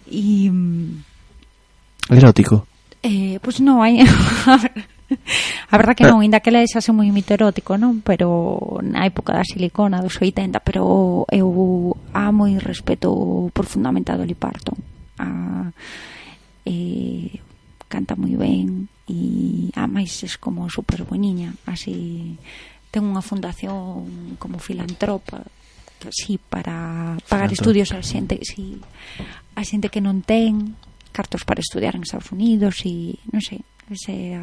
e... 0.07 0.47
Hmm. 0.47 1.03
Mm, 2.07 2.15
Erótico. 2.15 2.63
Eh, 3.03 3.43
pois 3.43 3.59
pues 3.59 3.67
non, 3.67 3.83
hai... 3.83 4.07
A 5.71 5.77
verdad 5.79 5.95
que 5.95 6.05
eh. 6.05 6.11
non, 6.11 6.21
ainda 6.23 6.43
que 6.43 6.51
le 6.51 6.67
xa 6.67 6.83
moi 6.91 7.11
mito 7.15 7.35
erótico, 7.35 7.79
non? 7.79 8.03
Pero 8.03 8.81
na 8.83 9.07
época 9.07 9.35
da 9.35 9.47
silicona 9.47 10.03
dos 10.03 10.19
80, 10.19 10.59
pero 10.63 11.27
eu 11.31 11.49
amo 12.13 12.51
e 12.51 12.59
respeto 12.59 13.49
profundamente 13.55 14.11
a 14.11 14.19
Dolly 14.19 14.35
Parton. 14.35 14.79
A, 15.23 15.71
eh, 16.67 17.39
canta 17.87 18.19
moi 18.19 18.35
ben 18.35 18.91
e 19.07 19.71
a 19.79 19.87
máis 19.87 20.27
es 20.27 20.35
como 20.35 20.67
super 20.67 21.07
boniña, 21.07 21.55
así 21.71 22.35
ten 22.91 23.07
unha 23.07 23.23
fundación 23.23 24.35
como 24.43 24.59
filantropa 24.59 25.47
que 26.03 26.11
sí 26.11 26.37
para 26.37 27.17
pagar 27.31 27.49
Filantropa. 27.49 27.55
estudios 27.55 27.91
a 27.95 28.03
xente, 28.03 28.43
sí, 28.43 28.83
a 29.55 29.63
xente 29.63 29.89
que 29.89 30.03
non 30.03 30.27
ten 30.27 30.75
cartos 31.15 31.47
para 31.47 31.63
estudiar 31.63 31.95
en 31.95 32.03
Estados 32.03 32.35
Unidos 32.35 32.83
e 32.83 33.17
non 33.31 33.41
sei, 33.41 33.63
ese 33.89 34.35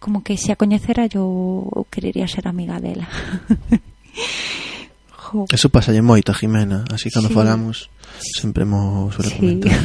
como 0.00 0.24
que 0.24 0.36
se 0.36 0.50
a 0.50 0.56
coñecera 0.56 1.06
yo 1.06 1.86
querería 1.92 2.26
ser 2.26 2.48
amiga 2.48 2.80
dela. 2.80 3.06
jo. 5.14 5.44
Eso 5.52 5.68
pasa 5.68 5.92
lle 5.92 6.02
moito 6.02 6.32
a 6.32 6.34
Jimena, 6.34 6.88
así 6.90 7.12
cando 7.12 7.28
sí. 7.28 7.36
falamos 7.36 7.92
sempre 8.18 8.64
mo 8.64 9.12
suele 9.12 9.30
sí. 9.30 9.36
comentar. 9.36 9.76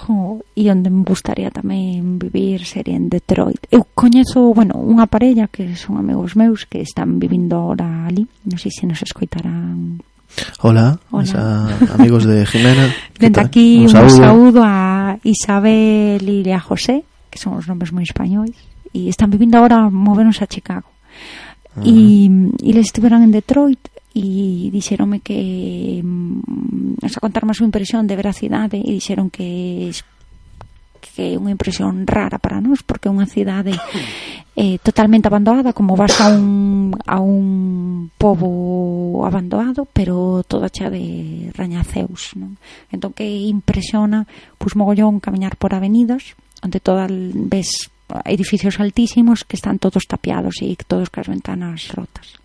jo, 0.00 0.40
e 0.56 0.64
onde 0.72 0.88
me 0.88 1.04
gustaría 1.04 1.52
tamén 1.52 2.16
vivir 2.16 2.64
sería 2.64 2.96
en 2.96 3.12
Detroit. 3.12 3.60
Eu 3.68 3.84
coñezo, 3.92 4.56
bueno, 4.56 4.80
unha 4.80 5.04
parella 5.04 5.44
que 5.46 5.76
son 5.76 6.00
amigos 6.00 6.40
meus 6.40 6.64
que 6.64 6.80
están 6.80 7.20
vivindo 7.20 7.60
ahora 7.60 8.08
ali, 8.08 8.24
non 8.48 8.56
sei 8.56 8.72
se 8.72 8.88
nos 8.88 9.04
escoitarán 9.04 10.00
Hola, 10.60 10.98
Hola. 11.10 11.76
Amigos 11.98 12.24
de 12.24 12.46
Jimena. 12.46 12.94
Dende 13.18 13.40
aquí 13.40 13.82
un 13.82 13.88
saúdo. 13.88 14.16
saúdo 14.16 14.60
a 14.64 15.18
Isabel 15.24 16.22
e 16.22 16.52
a 16.54 16.60
José, 16.60 17.02
que 17.30 17.38
son 17.38 17.54
os 17.56 17.64
nomes 17.70 17.94
moi 17.94 18.02
españois, 18.02 18.58
e 18.90 19.06
están 19.06 19.30
vivindo 19.30 19.56
agora, 19.56 19.88
moveronse 19.88 20.42
a 20.42 20.50
Chicago. 20.50 20.90
Uh 21.78 21.80
-huh. 21.80 21.86
E, 21.86 21.94
ah. 22.26 22.66
e 22.66 22.70
les 22.74 22.90
estiveron 22.90 23.22
en 23.22 23.30
Detroit 23.30 23.80
e 24.10 24.68
dixeronme 24.74 25.22
que 25.22 26.02
mm, 26.02 27.06
xa 27.06 27.22
contarme 27.22 27.54
a 27.54 27.58
súa 27.58 27.70
impresión 27.70 28.10
de 28.10 28.18
ver 28.18 28.26
a 28.26 28.34
cidade 28.34 28.82
e 28.82 28.90
dixeron 28.98 29.30
que 29.30 29.94
que 31.00 31.34
é 31.34 31.38
unha 31.38 31.54
impresión 31.54 32.04
rara 32.10 32.42
para 32.42 32.58
nós 32.58 32.82
porque 32.82 33.06
é 33.06 33.14
unha 33.14 33.30
cidade 33.30 33.70
eh, 34.58 34.82
totalmente 34.82 35.30
abandonada 35.30 35.70
como 35.70 35.94
vas 35.94 36.18
a 36.18 36.26
un, 36.34 36.90
a 37.06 37.22
un 37.22 38.10
pobo 38.18 39.22
abandonado 39.22 39.86
pero 39.86 40.42
toda 40.42 40.74
chea 40.74 40.90
de 40.90 41.48
rañaceus 41.54 42.34
non? 42.34 42.58
entón 42.90 43.14
que 43.14 43.24
impresiona 43.24 44.26
pois 44.58 44.74
mogollón 44.74 45.22
camiñar 45.22 45.54
por 45.54 45.70
avenidas 45.70 46.34
ante 46.60 46.80
toda 46.80 47.06
ves 47.08 47.90
edificios 48.24 48.80
altísimos 48.80 49.44
que 49.44 49.56
están 49.56 49.78
todos 49.78 50.06
tapiados 50.06 50.62
e 50.62 50.74
todos 50.86 51.08
as 51.14 51.26
ventanas 51.26 51.88
rotas. 51.94 52.38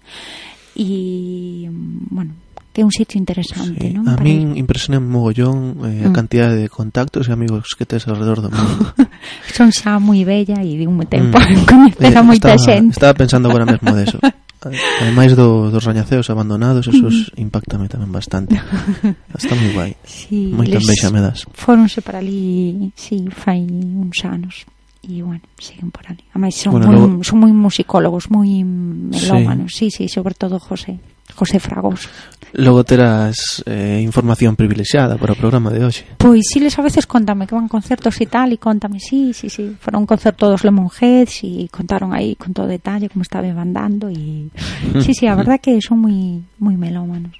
Y 0.75 1.67
bueno, 2.11 2.35
que 2.75 2.81
é 2.81 2.85
un 2.85 2.91
sitio 2.91 3.17
interesante, 3.17 3.87
sí. 3.87 3.95
non? 3.95 4.03
A 4.11 4.19
min 4.19 4.51
ir... 4.51 4.59
impresiona 4.59 4.99
mogollón 4.99 5.79
eh, 5.87 6.03
mm. 6.03 6.07
a 6.07 6.09
cantidad 6.11 6.51
de 6.51 6.67
contactos 6.67 7.27
e 7.27 7.31
amigos 7.31 7.71
que 7.71 7.87
tes 7.87 8.03
alrededor 8.03 8.43
do 8.43 8.51
mundo. 8.51 8.91
Son 9.55 9.71
xa 9.71 9.95
moi 9.95 10.27
bella 10.27 10.59
e 10.59 10.75
de 10.75 10.83
un 10.83 10.99
tempo 11.07 11.39
mm. 11.39 11.63
coñecer 11.71 12.11
a 12.11 12.19
eh, 12.19 12.27
moita 12.27 12.51
estaba, 12.51 12.59
xente. 12.59 12.99
Estaba 12.99 13.15
pensando 13.15 13.47
agora 13.47 13.63
mesmo 13.63 13.95
de 13.95 14.03
eso. 14.03 14.19
bastante. 14.71 15.03
Ademais 15.03 15.35
do, 15.35 15.69
dos 15.69 15.83
rañaceos 15.83 16.29
abandonados, 16.29 16.87
esos 16.87 17.31
impactame 17.37 17.87
tamén 17.89 18.09
bastante. 18.09 18.57
Está 19.37 19.53
moi 19.53 19.71
guai. 19.73 19.91
Sí, 20.05 20.49
me 20.53 21.21
das. 21.21 21.45
Fóronse 21.53 22.01
para 22.01 22.19
ali, 22.19 22.91
sí, 22.97 23.29
fai 23.29 23.61
uns 23.65 24.25
anos 24.25 24.65
e 25.05 25.21
bueno, 25.21 25.45
siguen 25.61 25.91
por 25.93 26.05
ali. 26.09 26.23
Ademais 26.33 26.55
son, 26.57 26.73
bueno, 26.73 26.89
moi, 26.89 26.97
logo... 26.97 27.23
son 27.23 27.37
moi 27.37 27.53
musicólogos, 27.53 28.33
moi 28.33 28.65
melómanos. 28.65 29.77
Sí, 29.77 29.93
sí, 29.93 30.09
sí 30.09 30.13
sobre 30.13 30.33
todo 30.33 30.57
José. 30.57 30.97
José 31.35 31.59
Fragoso. 31.59 32.09
Logo 32.53 32.85
terás 32.85 33.61
eh, 33.65 33.99
información 34.01 34.55
privilexiada 34.55 35.19
para 35.19 35.35
o 35.35 35.35
programa 35.35 35.75
de 35.75 35.83
hoxe. 35.83 36.07
Pois 36.15 36.47
si 36.47 36.63
les 36.63 36.71
a 36.79 36.81
veces 36.81 37.03
contame 37.03 37.43
que 37.43 37.55
van 37.55 37.67
concertos 37.67 38.15
e 38.23 38.31
tal 38.31 38.55
e 38.55 38.57
contame, 38.57 39.03
si, 39.03 39.35
sí, 39.35 39.49
si, 39.49 39.49
sí, 39.51 39.51
si, 39.51 39.75
sí. 39.75 39.77
foron 39.83 40.07
un 40.07 40.09
concerto 40.09 40.47
dos 40.47 40.63
Lemonheads 40.63 41.43
e 41.43 41.67
contaron 41.67 42.15
aí 42.15 42.39
con 42.39 42.55
todo 42.55 42.71
detalle 42.71 43.11
como 43.11 43.27
estaba 43.27 43.51
bandando 43.51 44.07
e 44.07 44.47
si, 45.03 45.11
si, 45.11 45.27
a 45.27 45.35
verdad 45.35 45.59
que 45.59 45.75
son 45.83 45.99
moi 45.99 46.39
moi 46.55 46.79
melómanos. 46.79 47.35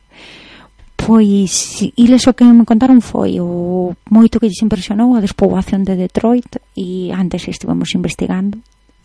Pois, 0.99 1.79
iles 1.95 2.27
o 2.27 2.35
que 2.35 2.43
me 2.43 2.67
contaron 2.67 2.99
foi 2.99 3.39
o 3.39 3.95
moito 4.11 4.35
que 4.43 4.51
lles 4.51 4.59
impresionou 4.67 5.15
a 5.15 5.23
despoboación 5.23 5.87
de 5.87 5.95
Detroit 5.95 6.59
e 6.75 7.15
antes 7.15 7.47
estivemos 7.47 7.95
investigando 7.95 8.59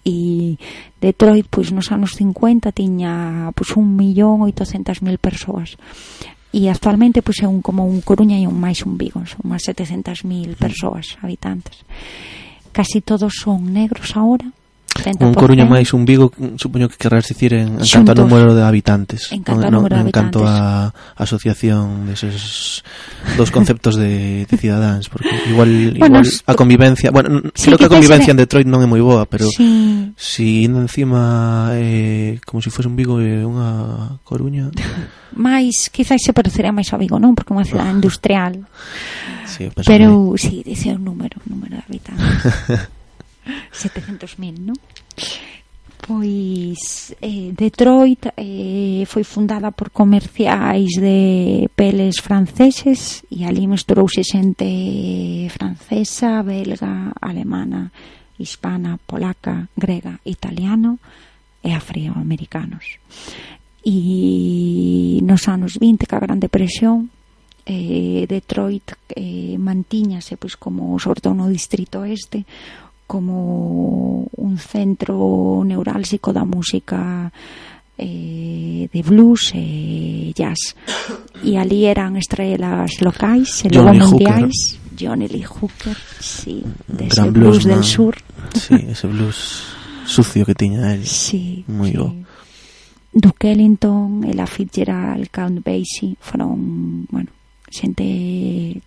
e 0.05 0.57
Detroit 1.01 1.47
pois 1.51 1.73
nos 1.73 1.93
anos 1.93 2.17
50 2.17 2.73
tiña 2.73 3.53
pois 3.53 3.77
un 3.77 3.97
millón 3.97 4.43
800 4.43 5.03
mil 5.05 5.19
persoas 5.21 5.77
e 6.53 6.67
actualmente 6.67 7.23
pois 7.23 7.39
é 7.43 7.47
un 7.47 7.63
como 7.63 7.87
un 7.87 8.03
Coruña 8.03 8.35
e 8.35 8.47
un 8.51 8.59
máis 8.59 8.83
un 8.83 8.99
Vigo, 8.99 9.23
son 9.23 9.47
máis 9.47 9.63
700.000 9.71 10.59
persoas 10.59 11.15
habitantes. 11.23 11.87
Casi 12.75 13.01
todos 13.01 13.39
son 13.39 13.71
negros 13.71 14.19
agora 14.19 14.51
un 15.21 15.35
Coruña 15.35 15.69
máis 15.69 15.93
un 15.93 16.09
Vigo, 16.09 16.33
mm, 16.33 16.57
supoño 16.57 16.89
que 16.89 16.97
querrás 16.97 17.29
dicir 17.29 17.55
en, 17.55 17.79
en 17.79 17.87
canto 17.87 18.13
a 18.13 18.15
número 18.15 18.55
de 18.55 18.63
habitantes. 18.65 19.31
En 19.33 19.43
canto 19.43 19.67
a, 19.67 19.71
no, 19.71 19.81
habitantes 19.85 20.07
en 20.07 20.13
canto 20.13 20.41
a 20.47 20.93
asociación 21.17 22.09
deses 22.09 22.83
dos 23.37 23.51
conceptos 23.51 23.97
de, 23.97 24.47
de 24.49 24.57
cidadáns, 24.57 25.09
porque 25.09 25.31
igual, 25.49 25.95
bueno, 25.99 26.21
igual 26.25 26.43
a 26.47 26.55
convivencia, 26.55 27.11
bueno, 27.11 27.43
sí, 27.55 27.71
creo 27.71 27.79
que 27.79 27.87
a 27.87 27.93
convivencia 27.93 28.31
en 28.33 28.39
Detroit 28.41 28.67
non 28.67 28.81
é 28.83 28.89
moi 28.89 29.01
boa, 29.05 29.29
pero 29.29 29.47
sí. 29.49 30.13
si 30.17 30.65
encima 30.65 31.73
eh, 31.77 32.41
como 32.47 32.65
se 32.65 32.71
si 32.71 32.77
fose 32.77 32.89
un 32.89 32.97
Vigo 32.97 33.21
e 33.21 33.43
eh, 33.43 33.45
unha 33.45 34.19
Coruña... 34.23 34.71
máis, 35.37 35.91
quizás 35.91 36.23
se 36.23 36.33
parecerá 36.33 36.71
máis 36.71 36.91
a 36.93 36.99
Vigo, 36.99 37.19
non? 37.19 37.35
Porque 37.35 37.53
é 37.53 37.57
unha 37.57 37.67
cidade 37.67 37.91
industrial. 37.91 38.67
Sí, 39.47 39.69
pero, 39.75 40.35
que... 40.35 40.39
sí, 40.39 40.55
dice 40.63 40.95
un 40.95 41.05
número, 41.05 41.39
un 41.47 41.59
número 41.59 41.77
de 41.77 41.85
habitantes. 41.87 42.91
700.000, 43.81 44.61
non? 44.61 44.77
Pois 46.01 47.15
eh, 47.21 47.53
Detroit 47.53 48.33
eh, 48.37 49.05
foi 49.07 49.23
fundada 49.23 49.71
por 49.71 49.91
comerciais 49.91 50.97
de 50.97 51.69
peles 51.77 52.19
franceses 52.21 53.23
e 53.31 53.45
ali 53.45 53.69
mesturouse 53.69 54.25
xente 54.25 55.47
francesa, 55.53 56.43
belga, 56.43 57.13
alemana, 57.21 57.93
hispana, 58.41 58.99
polaca, 59.07 59.69
grega, 59.77 60.19
italiano 60.25 60.99
e 61.63 61.73
afroamericanos. 61.73 62.99
E 63.85 65.21
nos 65.23 65.49
anos 65.49 65.77
20, 65.77 66.09
ca 66.09 66.19
Gran 66.19 66.41
Depresión, 66.41 67.13
eh, 67.65 68.27
Detroit 68.27 68.93
eh, 69.15 69.57
mantíñase 69.61 70.37
pois 70.37 70.57
como 70.57 70.99
sobre 70.99 71.21
todo 71.21 71.35
no 71.37 71.47
distrito 71.47 72.03
este 72.05 72.49
como 73.11 74.31
un 74.39 74.55
centro 74.63 75.67
neurálxico 75.67 76.31
da 76.31 76.47
música 76.47 77.27
eh, 77.99 78.87
de 78.87 79.01
blues 79.03 79.51
e 79.59 80.31
jazz 80.31 80.79
e 81.43 81.59
ali 81.59 81.91
eran 81.91 82.15
estrelas 82.15 83.03
locais 83.03 83.67
e 83.67 83.69
logo 83.75 83.91
Hooker. 84.15 84.47
Johnny 84.95 85.27
Lee 85.27 85.43
Hooker 85.43 85.99
sí, 86.23 86.63
de 86.87 87.11
ese 87.11 87.27
blues 87.35 87.67
del 87.67 87.83
sur 87.83 88.15
Sí, 88.55 88.79
ese 88.87 89.07
blues 89.11 89.67
sucio 90.07 90.47
que 90.47 90.55
tiña 90.55 90.95
el. 90.95 91.03
Sí, 91.27 91.65
Moi 91.67 91.91
sí. 91.91 91.99
bo. 91.99 92.15
Duke 93.13 93.51
Ellington, 93.51 94.23
Ella 94.23 94.47
Fitzgerald, 94.47 95.31
Count 95.35 95.67
Basie 95.67 96.15
foron, 96.21 97.07
bueno, 97.11 97.31
xente 97.67 98.79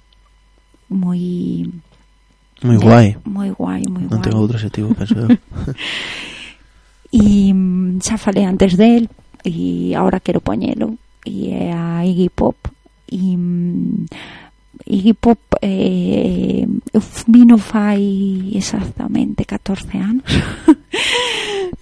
moi 0.88 1.68
Moi 2.64 2.78
guai. 2.80 3.18
Moi 3.28 3.52
guai, 3.52 3.82
moi 3.88 4.08
guai. 4.08 4.12
Non 4.12 4.22
tengo 4.24 4.40
outro 4.40 4.56
objetivo, 4.56 4.96
penso 4.96 5.20
eu. 5.24 5.30
e 7.12 7.54
mm, 7.54 8.00
xa 8.00 8.18
falei 8.18 8.46
antes 8.48 8.74
del 8.80 9.10
e 9.46 9.94
agora 9.94 10.24
quero 10.24 10.42
poñelo 10.42 10.98
e 11.28 11.52
é 11.52 11.76
a 11.76 12.06
Iggy 12.08 12.30
Pop 12.32 12.58
e 13.12 13.38
Iggy 14.86 15.14
Pop 15.14 15.40
eh, 15.62 16.66
eh 16.66 17.02
vino 17.28 17.58
fai 17.58 18.52
exactamente 18.56 19.46
14 19.46 19.98
anos 19.98 20.24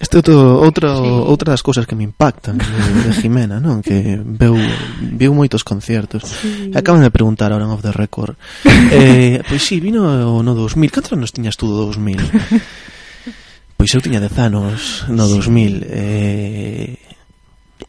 Este 0.02 0.16
outro, 0.16 0.58
outra, 0.58 0.96
sí. 0.96 1.02
outra 1.04 1.52
das 1.52 1.62
cousas 1.62 1.86
que 1.86 1.94
me 1.94 2.02
impactan 2.02 2.58
de 2.58 3.12
Jimena, 3.14 3.60
non? 3.62 3.84
Que 3.84 4.18
veu, 4.18 4.56
viu 4.98 5.30
moitos 5.30 5.62
conciertos 5.62 6.26
sí. 6.26 6.74
Acaban 6.74 7.06
de 7.06 7.14
preguntar 7.14 7.52
ahora 7.52 7.68
en 7.68 7.72
Off 7.76 7.86
the 7.86 7.94
Record 7.94 8.34
eh, 8.90 9.44
Pois 9.46 9.62
si, 9.62 9.78
sí, 9.78 9.80
vino 9.80 10.42
no 10.42 10.52
2000 10.58 10.90
Cantos 10.90 11.12
anos 11.14 11.30
tiñas 11.30 11.54
tú 11.54 11.70
do 11.70 11.86
2000? 11.86 12.18
Pois 13.78 13.90
eu 13.94 14.02
tiña 14.02 14.18
10 14.18 14.38
anos 14.42 15.06
no 15.06 15.26
2000 15.30 15.46
sí. 15.46 15.86
eh, 15.86 17.11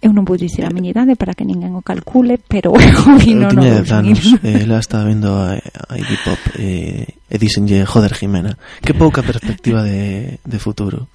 eu 0.01 0.15
non 0.15 0.25
vou 0.25 0.39
dicir 0.39 0.65
a 0.65 0.71
miña 0.73 0.95
idade 0.95 1.13
para 1.19 1.35
que 1.35 1.45
ninguén 1.45 1.75
o 1.77 1.83
calcule, 1.83 2.39
pero 2.39 2.73
eu 2.77 3.35
non, 3.37 3.53
non 3.53 3.65
o 3.65 3.85
anos, 3.91 4.39
eh, 4.41 4.63
ela 4.65 4.79
está 4.79 5.03
vendo 5.03 5.35
a, 5.35 5.59
a 5.59 5.93
Iggy 5.99 6.17
Pop 6.23 6.41
eh, 6.57 7.05
e 7.29 7.35
dicenlle, 7.37 7.85
joder, 7.85 8.13
Jimena, 8.15 8.57
que 8.81 8.93
pouca 8.95 9.21
perspectiva 9.21 9.83
de, 9.83 10.39
de 10.41 10.57
futuro. 10.57 11.11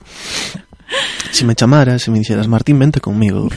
Se 1.31 1.45
me 1.45 1.55
chamaras, 1.55 2.03
se 2.03 2.11
me 2.11 2.19
dixeras 2.19 2.49
Martín, 2.49 2.79
vente 2.79 3.01
conmigo 3.01 3.51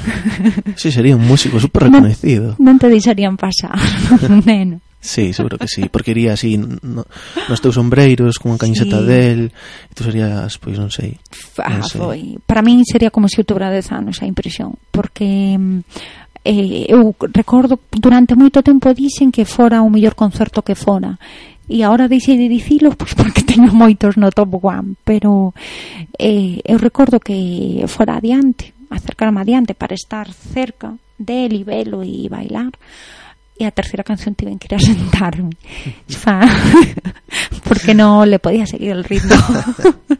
Si 0.75 0.75
sí, 0.75 0.91
sería 0.91 1.15
un 1.15 1.25
músico 1.25 1.59
super 1.59 1.83
reconocido 1.87 2.59
Non, 2.59 2.75
non 2.75 2.77
te 2.77 2.91
deixarían 2.91 3.39
pasar, 3.39 3.79
neno. 4.47 4.83
Sí, 5.01 5.33
seguro 5.33 5.57
que 5.57 5.67
sí, 5.67 5.89
porque 5.89 6.11
iría 6.11 6.33
así 6.33 6.57
no, 6.61 7.05
nos 7.49 7.59
teus 7.59 7.73
sombreiros, 7.73 8.37
con 8.37 8.53
a 8.53 8.61
camiseta 8.61 9.01
sí. 9.01 9.05
del, 9.09 9.41
e 9.49 9.93
tú 9.97 10.05
serías, 10.05 10.61
pois 10.61 10.77
non 10.77 10.93
sei. 10.93 11.17
Ah, 11.57 11.81
non 11.81 11.89
sei. 11.89 11.97
Foi. 11.97 12.21
Para 12.45 12.61
min 12.61 12.85
sería 12.85 13.09
como 13.09 13.25
se 13.25 13.41
si 13.41 13.41
eu 13.41 13.49
tubrades 13.49 13.89
anos 13.89 14.21
a 14.21 14.29
impresión, 14.29 14.77
porque 14.93 15.57
mm, 15.57 15.81
eh, 16.45 16.85
eu 16.85 17.17
recordo 17.33 17.81
durante 17.89 18.37
moito 18.37 18.61
tempo 18.61 18.93
dixen 18.93 19.33
que 19.33 19.45
fora 19.45 19.81
o 19.81 19.89
mellor 19.89 20.13
concerto 20.13 20.61
que 20.61 20.77
fora 20.77 21.17
e 21.69 21.81
agora 21.85 22.09
deixei 22.09 22.37
de 22.37 22.49
dicilo 22.49 22.97
pois 22.97 23.13
porque 23.13 23.45
teño 23.49 23.69
moitos 23.73 24.17
no 24.17 24.33
top 24.33 24.57
one 24.61 24.97
pero 25.05 25.53
eh, 26.17 26.61
eu 26.65 26.77
recordo 26.81 27.21
que 27.21 27.85
fora 27.85 28.17
adiante 28.17 28.73
acercarme 28.89 29.41
adiante 29.41 29.77
para 29.77 29.93
estar 29.93 30.33
cerca 30.33 30.97
del 31.17 31.61
e 31.61 31.63
velo 31.63 32.01
e 32.01 32.25
bailar 32.25 32.73
e 33.59 33.65
a 33.67 33.71
terceira 33.71 34.03
canción 34.03 34.33
tiven 34.33 34.57
que 34.57 34.67
ir 34.71 34.75
a 34.75 34.81
sentarme. 34.81 35.53
Fa. 36.09 36.41
Porque 37.67 37.93
non 37.95 38.27
le 38.27 38.41
podía 38.41 38.65
seguir 38.67 38.91
el 38.91 39.03
ritmo. 39.03 39.35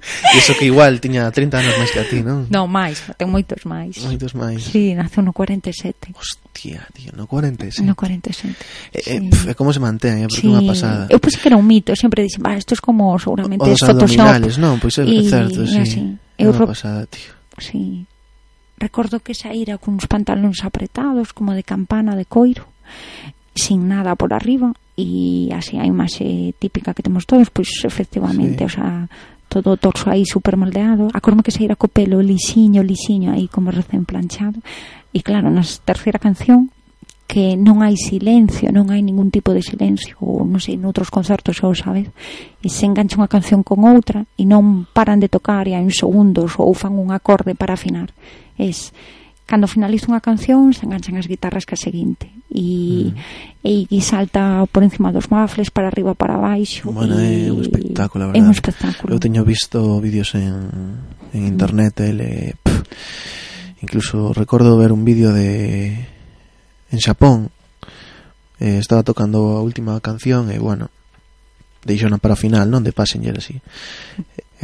E 0.02 0.38
iso 0.42 0.58
que 0.58 0.66
igual 0.66 0.98
tiña 0.98 1.30
30 1.30 1.62
anos 1.62 1.78
máis 1.78 1.94
que 1.94 2.02
a 2.02 2.08
ti, 2.10 2.26
non? 2.26 2.50
non, 2.50 2.66
máis, 2.66 3.06
ten 3.22 3.30
moitos 3.30 3.70
máis 3.70 4.02
moitos 4.02 4.34
máis 4.34 4.58
si, 4.66 4.90
sí, 4.90 4.98
nace 4.98 5.22
no 5.22 5.30
47 5.30 6.18
hostia, 6.18 6.82
tío, 6.90 7.14
no 7.14 7.30
47 7.30 7.86
no 7.86 7.94
47 7.94 8.58
eh, 8.98 9.30
sí. 9.30 9.30
eh, 9.46 9.54
como 9.54 9.70
se 9.70 9.78
mantén, 9.78 10.18
é 10.18 10.26
eh? 10.26 10.28
porque 10.32 10.42
sí. 10.42 10.50
unha 10.50 10.66
pasada. 10.66 11.06
Eu 11.06 11.22
pensei 11.22 11.38
que 11.38 11.54
era 11.54 11.60
un 11.60 11.70
mito, 11.70 11.94
sempre 11.94 12.26
dixen, 12.26 12.42
va, 12.42 12.58
isto 12.58 12.74
é 12.74 12.82
como 12.82 13.14
seguramente 13.22 13.62
o, 13.62 13.70
o 13.70 13.74
dos 13.78 13.86
Photoshop 13.86 14.42
non, 14.58 14.82
pois 14.82 14.98
é 14.98 15.06
y, 15.06 15.22
certo, 15.30 15.70
si 15.70 15.86
sí. 15.86 16.02
eu 16.42 16.50
unha 16.50 16.66
pasada, 16.66 17.06
tío. 17.06 17.30
Sí. 17.62 18.10
recordo 18.82 19.22
que 19.22 19.38
saíra 19.38 19.78
cuns 19.78 20.10
pantalóns 20.10 20.66
apretados 20.66 21.38
como 21.38 21.54
de 21.54 21.62
campana 21.62 22.18
de 22.18 22.26
coiro 22.26 22.66
sin 23.62 23.86
nada 23.86 24.18
por 24.18 24.34
arriba 24.34 24.74
e 24.98 25.54
así 25.54 25.78
a 25.78 25.86
imaxe 25.86 26.58
típica 26.58 26.98
que 26.98 27.06
temos 27.06 27.30
todos, 27.30 27.54
pois 27.54 27.70
efectivamente, 27.86 28.66
sí. 28.66 28.68
o 28.68 28.72
sea, 28.74 29.06
todo 29.52 29.76
o 29.76 29.78
torso 29.78 30.10
aí 30.10 30.26
super 30.26 30.58
moldeado, 30.58 31.14
a 31.14 31.22
corma 31.22 31.46
que 31.46 31.54
saíra 31.54 31.78
co 31.78 31.92
pelo 31.92 32.24
lixiño, 32.24 32.82
lixiño 32.82 33.30
aí 33.36 33.46
como 33.46 33.70
recén 33.70 34.08
planchado. 34.08 34.64
E 35.14 35.20
claro, 35.22 35.52
na 35.52 35.62
terceira 35.62 36.18
canción 36.18 36.72
que 37.32 37.56
non 37.56 37.80
hai 37.80 37.96
silencio, 37.96 38.76
non 38.76 38.92
hai 38.92 39.00
ningún 39.00 39.32
tipo 39.32 39.56
de 39.56 39.64
silencio, 39.64 40.20
ou 40.20 40.44
non 40.44 40.60
sei, 40.60 40.76
noutros 40.76 41.08
concertos 41.08 41.64
xa 41.64 41.68
o 41.68 41.76
sabes, 41.76 42.12
e 42.60 42.68
se 42.68 42.84
engancha 42.84 43.16
unha 43.16 43.32
canción 43.32 43.64
con 43.64 43.88
outra 43.88 44.28
e 44.36 44.44
non 44.44 44.88
paran 44.92 45.24
de 45.24 45.32
tocar 45.32 45.68
e 45.68 45.76
hai 45.76 45.84
uns 45.84 46.00
segundos 46.00 46.60
ou 46.60 46.76
fan 46.76 46.96
un 47.00 47.12
acorde 47.16 47.56
para 47.56 47.80
afinar. 47.80 48.12
Es 48.60 48.92
cando 49.52 49.68
finaliza 49.68 50.08
unha 50.08 50.24
canción 50.24 50.72
se 50.72 50.88
enganchan 50.88 51.20
as 51.20 51.28
guitarras 51.28 51.68
que 51.68 51.76
a 51.76 51.82
seguinte. 51.84 52.32
E, 52.48 53.12
mm. 53.12 53.68
e, 53.68 53.74
e 53.92 54.00
salta 54.00 54.64
por 54.72 54.80
encima 54.80 55.12
dos 55.12 55.28
mafles 55.28 55.68
para 55.68 55.92
arriba 55.92 56.16
para 56.16 56.40
baixo 56.40 56.88
bueno, 56.92 57.20
e, 57.20 57.48
é 57.48 57.52
un 57.52 57.60
espectáculo, 57.60 58.24
a 58.24 58.28
verdade. 58.32 58.40
é 58.40 58.48
un 58.48 58.56
espectáculo. 58.56 59.12
Eu 59.12 59.20
teño 59.20 59.44
visto 59.44 60.00
vídeos 60.00 60.32
en, 60.40 60.56
en 61.36 61.42
internet 61.44 62.00
ele, 62.00 62.56
pff, 62.64 63.84
incluso 63.84 64.32
recordo 64.32 64.80
ver 64.80 64.96
un 64.96 65.04
vídeo 65.04 65.36
de 65.36 66.00
en 66.88 67.00
Xapón 67.04 67.52
eh, 68.64 68.80
estaba 68.80 69.04
tocando 69.04 69.60
a 69.60 69.62
última 69.68 70.00
canción 70.00 70.48
e 70.48 70.64
bueno 70.64 70.88
deixona 71.84 72.24
para 72.24 72.40
final 72.40 72.72
non 72.72 72.88
de 72.88 72.96
Passenger 72.96 73.36
así. 73.36 73.60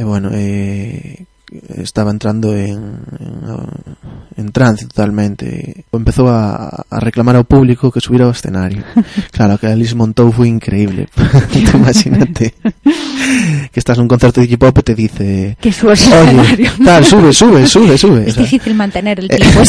bueno 0.00 0.32
eh, 0.32 1.28
estaba 1.76 2.10
entrando 2.10 2.54
en, 2.54 3.00
en, 3.18 3.38
en 4.36 4.52
trance 4.52 4.86
totalmente. 4.86 5.84
Empezou 5.92 6.28
a, 6.28 6.84
a 6.88 6.98
reclamar 7.00 7.36
ao 7.36 7.48
público 7.48 7.90
que 7.90 8.00
subira 8.00 8.24
ao 8.26 8.34
escenario. 8.34 8.84
Claro, 9.32 9.58
que 9.58 9.66
a 9.70 9.76
Liz 9.76 9.94
montou 9.94 10.32
foi 10.32 10.48
increíble. 10.48 11.06
Imagínate 11.74 12.54
que 13.72 13.78
estás 13.78 13.98
nun 13.98 14.10
concerto 14.10 14.42
de 14.42 14.50
hip 14.50 14.62
hop 14.62 14.82
e 14.82 14.82
te 14.82 14.94
dice 14.98 15.54
que 15.62 15.70
subas 15.70 16.02
escenario. 16.02 16.70
Tal, 16.82 17.04
sube, 17.04 17.30
sube, 17.30 17.66
sube, 17.70 17.94
sube. 17.94 18.26
Es 18.26 18.34
o 18.34 18.42
sea, 18.42 18.42
difícil 18.42 18.74
mantener 18.74 19.20
el 19.20 19.28
tipo. 19.28 19.62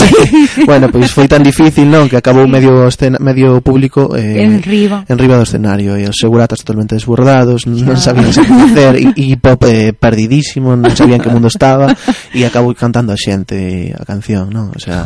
Bueno, 0.65 0.89
pois 0.89 1.09
pues 1.09 1.11
foi 1.13 1.27
tan 1.29 1.45
difícil, 1.45 1.85
non, 1.85 2.09
que 2.09 2.17
acabou 2.17 2.49
sí. 2.49 2.51
medio 2.51 2.89
escena, 2.89 3.21
medio 3.21 3.61
público 3.61 4.17
eh, 4.17 4.41
en 4.41 4.63
riba. 4.63 5.05
en 5.05 5.17
riba 5.21 5.37
do 5.37 5.45
escenario 5.45 5.93
e 5.93 6.09
os 6.09 6.17
seguratas 6.17 6.65
totalmente 6.65 6.97
desbordados, 6.97 7.69
non 7.69 7.99
sabían 7.99 8.33
que 8.33 8.41
facer, 8.41 8.97
hip 9.13 9.43
hop 9.45 9.61
eh, 9.69 9.93
perdidísimo, 9.93 10.73
non 10.73 10.89
sabían 10.97 11.21
que 11.21 11.29
mundo 11.29 11.53
estaba 11.53 11.68
cantaba 11.69 11.95
e 12.33 12.45
acabou 12.49 12.73
cantando 12.73 13.11
a 13.11 13.17
xente 13.17 13.93
a 13.97 14.03
canción, 14.05 14.49
non? 14.49 14.73
O 14.73 14.79
sea, 14.79 15.05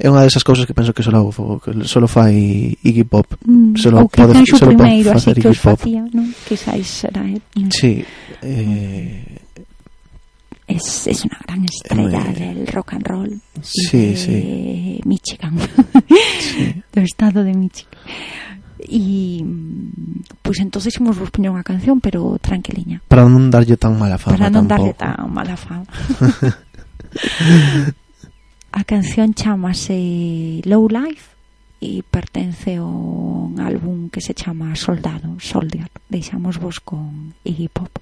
é 0.00 0.06
unha 0.08 0.24
desas 0.24 0.44
cousas 0.44 0.64
que 0.64 0.72
penso 0.72 0.96
que 0.96 1.04
solo, 1.04 1.28
solo 1.84 2.06
fai 2.08 2.72
Iggy 2.80 3.04
Pop. 3.04 3.28
Mm, 3.44 3.76
solo 3.76 4.08
que 4.08 4.24
pode, 4.24 4.44
solo 4.48 4.72
primeiro, 4.76 5.12
así 5.12 5.34
que 5.36 5.52
os 5.52 5.60
facía, 5.60 6.02
non? 6.12 6.32
Quizáis 6.48 6.88
será 6.88 7.22
eh, 7.28 7.40
él. 7.56 7.68
Sí, 7.72 8.00
eh, 8.42 9.38
es, 10.68 11.06
es 11.06 11.24
una 11.24 11.38
gran 11.44 11.62
eh, 11.62 11.68
estrella 11.68 12.20
muy... 12.24 12.34
del 12.34 12.66
rock 12.68 12.94
and 12.94 13.06
roll 13.06 13.40
sí, 13.62 14.12
de 14.12 14.16
sí. 14.16 15.00
Michigan, 15.04 15.56
sí. 16.40 16.82
del 16.92 17.04
estado 17.04 17.44
de 17.44 17.54
Michigan. 17.54 17.98
Y 18.90 19.37
pois 20.48 20.60
entonces 20.60 20.96
imos 20.96 21.20
vos 21.20 21.28
poñer 21.28 21.52
unha 21.52 21.60
canción, 21.60 22.00
pero 22.00 22.40
tranquiliña. 22.40 23.04
Para 23.04 23.28
non 23.28 23.52
darlle 23.52 23.76
tan 23.76 24.00
mala 24.00 24.16
fama 24.16 24.40
Para 24.40 24.48
non 24.48 24.64
tampouco. 24.64 24.80
darlle 24.80 24.96
tan 24.96 25.28
mala 25.28 25.60
fama. 25.60 25.84
a 28.72 28.80
canción 28.88 29.36
chamase 29.36 30.64
Low 30.64 30.88
Life 30.88 31.36
e 31.84 32.00
pertence 32.00 32.80
a 32.80 32.82
un 32.88 33.60
álbum 33.60 34.08
que 34.08 34.24
se 34.24 34.32
chama 34.32 34.72
Soldado, 34.72 35.36
Soldier. 35.36 35.92
Deixamos 36.08 36.56
vos 36.56 36.80
con 36.80 37.36
Iggy 37.44 37.68
Pop. 37.68 37.92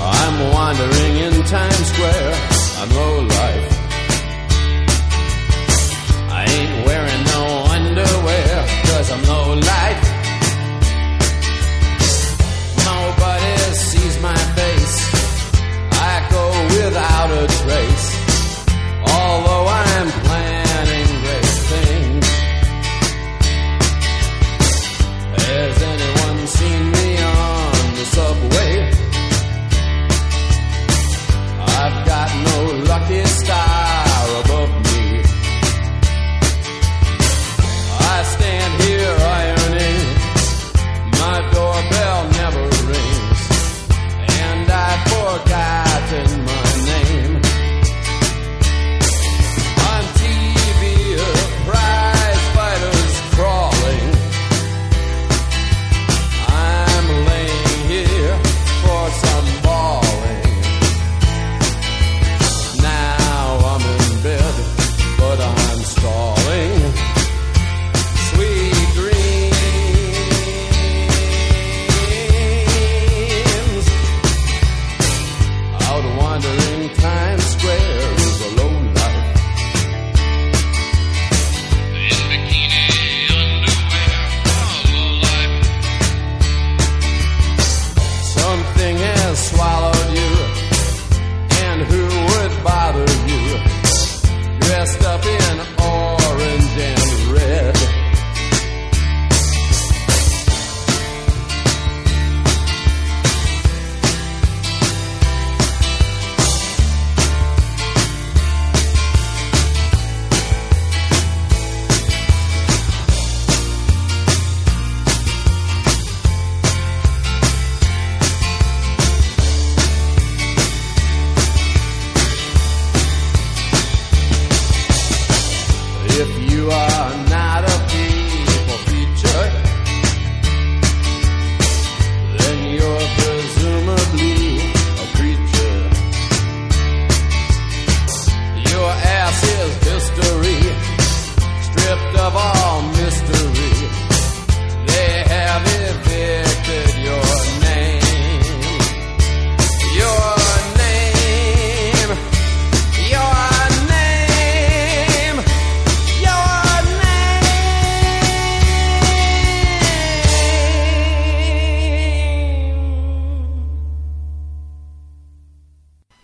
I'm 0.00 0.36
wandering 0.48 1.14
in 1.28 1.34
Times 1.44 1.86
Square. 1.92 2.32
I'm 2.80 2.88
low 2.96 3.28
life. 3.28 3.71
some 9.12 9.22
low 9.24 9.52
life 9.52 10.11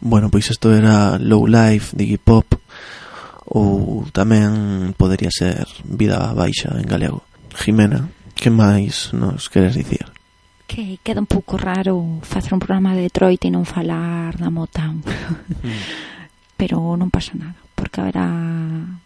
Bueno, 0.08 0.30
pois 0.30 0.48
isto 0.48 0.72
era 0.72 1.18
Low 1.18 1.46
Life 1.46 1.94
de 1.94 2.04
Iggy 2.08 2.16
Pop 2.16 2.56
ou 3.44 4.08
tamén 4.08 4.96
podería 4.96 5.28
ser 5.28 5.68
Vida 5.84 6.32
Baixa 6.32 6.72
en 6.80 6.88
galego. 6.88 7.28
Jimena, 7.52 8.08
que 8.32 8.48
máis 8.48 9.12
nos 9.12 9.52
queres 9.52 9.76
dicir? 9.76 10.08
Que 10.64 10.96
queda 11.04 11.20
un 11.20 11.28
pouco 11.28 11.60
raro 11.60 12.24
facer 12.24 12.56
un 12.56 12.60
programa 12.64 12.96
de 12.96 13.04
Detroit 13.04 13.44
e 13.44 13.52
non 13.52 13.68
falar 13.68 14.32
da 14.40 14.48
Motown. 14.48 15.04
Mm. 15.04 15.80
Pero 16.56 16.96
non 16.96 17.12
pasa 17.12 17.36
nada, 17.36 17.60
porque 17.76 18.00
haberá 18.00 18.32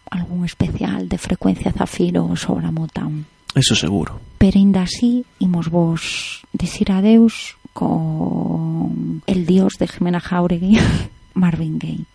algún 0.07 0.47
especial 0.47 1.11
de 1.11 1.19
frecuencia 1.19 1.75
zafiro 1.75 2.31
sobre 2.39 2.63
a 2.63 2.71
Motown. 2.71 3.27
Eso 3.51 3.75
seguro. 3.75 4.23
Pero 4.39 4.55
ainda 4.55 4.87
así, 4.87 5.27
imos 5.43 5.67
vos 5.67 6.47
dicir 6.55 6.95
adeus 6.95 7.59
con 7.73 9.21
el 9.25 9.45
dios 9.45 9.73
de 9.79 9.87
Jimena 9.87 10.19
Jauregui, 10.19 10.79
Marvin 11.33 11.79
Gaye. 11.79 12.05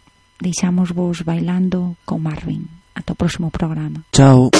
Deixamos 0.41 0.93
vos 0.95 1.25
bailando 1.25 1.97
con 2.05 2.23
Marvin. 2.23 2.69
Ata 2.95 3.13
o 3.13 3.17
próximo 3.17 3.51
programa. 3.51 4.03
Chao. 4.13 4.51